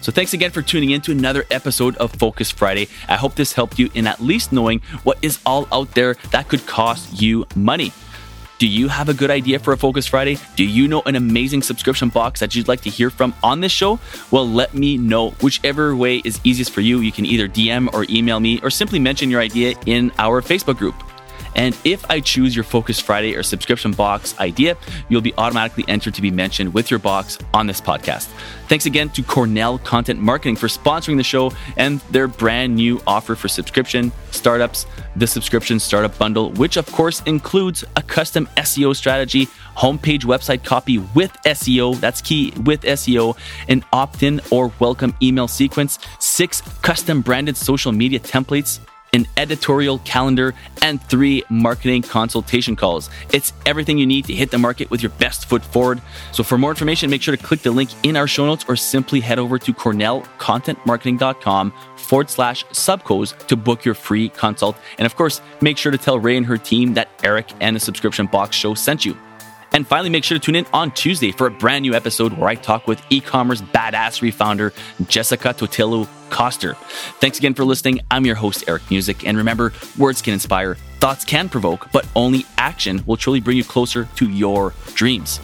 So 0.00 0.10
thanks 0.10 0.32
again 0.32 0.50
for 0.50 0.62
tuning 0.62 0.90
in 0.90 1.02
to 1.02 1.12
another 1.12 1.44
episode 1.50 1.96
of 1.96 2.10
Focus 2.12 2.50
Friday. 2.50 2.88
I 3.08 3.16
hope 3.16 3.34
this 3.34 3.52
helped 3.52 3.78
you 3.78 3.90
in 3.94 4.06
at 4.06 4.20
least 4.20 4.50
knowing 4.50 4.80
what 5.02 5.18
is 5.20 5.38
all 5.44 5.68
out 5.70 5.94
there 5.94 6.14
that 6.30 6.48
could 6.48 6.66
cost 6.66 7.20
you 7.20 7.46
money. 7.54 7.92
Do 8.58 8.66
you 8.66 8.88
have 8.88 9.08
a 9.08 9.14
good 9.14 9.30
idea 9.30 9.58
for 9.58 9.72
a 9.72 9.76
Focus 9.76 10.06
Friday? 10.06 10.38
Do 10.56 10.64
you 10.64 10.88
know 10.88 11.02
an 11.06 11.16
amazing 11.16 11.62
subscription 11.62 12.08
box 12.08 12.40
that 12.40 12.54
you'd 12.54 12.68
like 12.68 12.82
to 12.82 12.90
hear 12.90 13.10
from 13.10 13.34
on 13.42 13.60
this 13.60 13.72
show? 13.72 13.98
Well, 14.30 14.48
let 14.48 14.74
me 14.74 14.96
know. 14.96 15.30
Whichever 15.42 15.96
way 15.96 16.18
is 16.24 16.40
easiest 16.44 16.70
for 16.70 16.82
you, 16.82 17.00
you 17.00 17.12
can 17.12 17.24
either 17.24 17.48
DM 17.48 17.92
or 17.94 18.04
email 18.10 18.38
me 18.40 18.60
or 18.62 18.70
simply 18.70 18.98
mention 18.98 19.30
your 19.30 19.40
idea 19.40 19.74
in 19.86 20.12
our 20.18 20.42
Facebook 20.42 20.76
group. 20.76 20.94
And 21.54 21.76
if 21.84 22.08
I 22.10 22.20
choose 22.20 22.54
your 22.54 22.64
Focus 22.64 23.00
Friday 23.00 23.34
or 23.34 23.42
subscription 23.42 23.92
box 23.92 24.38
idea, 24.38 24.76
you'll 25.08 25.20
be 25.20 25.34
automatically 25.36 25.84
entered 25.88 26.14
to 26.14 26.22
be 26.22 26.30
mentioned 26.30 26.72
with 26.74 26.90
your 26.90 27.00
box 27.00 27.38
on 27.52 27.66
this 27.66 27.80
podcast. 27.80 28.28
Thanks 28.68 28.86
again 28.86 29.08
to 29.10 29.22
Cornell 29.22 29.78
Content 29.78 30.20
Marketing 30.20 30.54
for 30.54 30.68
sponsoring 30.68 31.16
the 31.16 31.24
show 31.24 31.52
and 31.76 32.00
their 32.10 32.28
brand 32.28 32.76
new 32.76 33.00
offer 33.06 33.34
for 33.34 33.48
subscription 33.48 34.12
startups, 34.30 34.86
the 35.16 35.26
Subscription 35.26 35.80
Startup 35.80 36.16
Bundle, 36.18 36.52
which 36.52 36.76
of 36.76 36.86
course 36.86 37.20
includes 37.26 37.84
a 37.96 38.02
custom 38.02 38.48
SEO 38.56 38.94
strategy, 38.94 39.46
homepage 39.76 40.22
website 40.22 40.64
copy 40.64 40.98
with 40.98 41.32
SEO, 41.44 41.98
that's 41.98 42.22
key 42.22 42.52
with 42.64 42.82
SEO, 42.82 43.36
an 43.68 43.84
opt 43.92 44.22
in 44.22 44.40
or 44.50 44.72
welcome 44.78 45.14
email 45.20 45.48
sequence, 45.48 45.98
six 46.20 46.60
custom 46.82 47.22
branded 47.22 47.56
social 47.56 47.90
media 47.90 48.20
templates 48.20 48.78
an 49.12 49.26
editorial 49.36 49.98
calendar, 50.00 50.54
and 50.82 51.02
three 51.02 51.44
marketing 51.48 52.02
consultation 52.02 52.76
calls. 52.76 53.10
It's 53.32 53.52
everything 53.66 53.98
you 53.98 54.06
need 54.06 54.24
to 54.26 54.34
hit 54.34 54.50
the 54.50 54.58
market 54.58 54.90
with 54.90 55.02
your 55.02 55.10
best 55.10 55.46
foot 55.46 55.64
forward. 55.64 56.00
So, 56.32 56.42
for 56.42 56.58
more 56.58 56.70
information, 56.70 57.10
make 57.10 57.22
sure 57.22 57.36
to 57.36 57.42
click 57.42 57.62
the 57.62 57.70
link 57.70 57.90
in 58.02 58.16
our 58.16 58.26
show 58.26 58.46
notes 58.46 58.64
or 58.68 58.76
simply 58.76 59.20
head 59.20 59.38
over 59.38 59.58
to 59.58 59.72
cornellcontentmarketing.com 59.72 61.72
forward 61.96 62.30
slash 62.30 62.64
subcos 62.66 63.46
to 63.46 63.56
book 63.56 63.84
your 63.84 63.94
free 63.94 64.28
consult. 64.28 64.76
And 64.98 65.06
of 65.06 65.16
course, 65.16 65.40
make 65.60 65.78
sure 65.78 65.92
to 65.92 65.98
tell 65.98 66.18
Ray 66.18 66.36
and 66.36 66.46
her 66.46 66.58
team 66.58 66.94
that 66.94 67.08
Eric 67.22 67.50
and 67.60 67.76
the 67.76 67.80
subscription 67.80 68.26
box 68.26 68.56
show 68.56 68.74
sent 68.74 69.04
you. 69.04 69.16
And 69.72 69.86
finally, 69.86 70.10
make 70.10 70.24
sure 70.24 70.38
to 70.38 70.44
tune 70.44 70.56
in 70.56 70.66
on 70.72 70.90
Tuesday 70.90 71.32
for 71.32 71.46
a 71.46 71.50
brand 71.50 71.82
new 71.82 71.94
episode 71.94 72.32
where 72.32 72.48
I 72.48 72.54
talk 72.54 72.86
with 72.86 73.02
e 73.10 73.20
commerce 73.20 73.60
badass 73.60 74.20
refounder 74.20 74.72
Jessica 75.06 75.48
Totilo 75.48 76.08
Coster. 76.28 76.74
Thanks 77.20 77.38
again 77.38 77.54
for 77.54 77.64
listening. 77.64 78.00
I'm 78.10 78.26
your 78.26 78.36
host, 78.36 78.64
Eric 78.66 78.82
Musick. 78.90 79.26
And 79.26 79.36
remember, 79.36 79.72
words 79.98 80.22
can 80.22 80.32
inspire, 80.32 80.74
thoughts 80.98 81.24
can 81.24 81.48
provoke, 81.48 81.90
but 81.92 82.06
only 82.16 82.46
action 82.58 83.02
will 83.06 83.16
truly 83.16 83.40
bring 83.40 83.56
you 83.56 83.64
closer 83.64 84.08
to 84.16 84.28
your 84.28 84.74
dreams. 84.94 85.40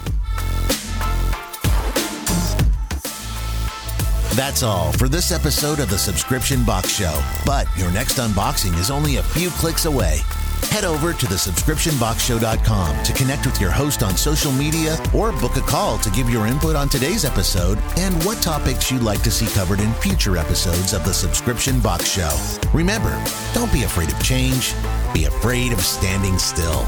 That's 4.37 4.63
all 4.63 4.93
for 4.93 5.09
this 5.09 5.33
episode 5.33 5.79
of 5.79 5.89
the 5.89 5.97
Subscription 5.97 6.63
Box 6.63 6.91
Show. 6.91 7.23
But 7.47 7.67
your 7.75 7.91
next 7.91 8.19
unboxing 8.19 8.79
is 8.79 8.91
only 8.91 9.17
a 9.17 9.23
few 9.23 9.49
clicks 9.49 9.87
away. 9.87 10.19
Head 10.71 10.85
over 10.85 11.13
to 11.13 11.27
thesubscriptionboxshow.com 11.27 13.03
to 13.05 13.13
connect 13.13 13.47
with 13.47 13.61
your 13.61 13.71
host 13.71 14.03
on 14.03 14.17
social 14.17 14.53
media 14.53 14.99
or 15.15 15.33
book 15.33 15.57
a 15.57 15.61
call 15.61 15.99
to 15.99 16.11
give 16.11 16.29
your 16.29 16.47
input 16.47 16.77
on 16.77 16.89
today's 16.89 17.25
episode 17.25 17.79
and 17.97 18.15
what 18.25 18.43
topics 18.43 18.91
you'd 18.91 19.03
like 19.03 19.23
to 19.23 19.31
see 19.31 19.47
covered 19.55 19.81
in 19.81 19.93
future 19.95 20.37
episodes 20.37 20.93
of 20.93 21.05
the 21.05 21.15
Subscription 21.15 21.81
Box 21.81 22.11
Show. 22.11 22.37
Remember, 22.73 23.23
don't 23.55 23.73
be 23.73 23.85
afraid 23.85 24.11
of 24.11 24.23
change, 24.23 24.75
be 25.15 25.25
afraid 25.25 25.73
of 25.73 25.81
standing 25.81 26.39
still. 26.39 26.87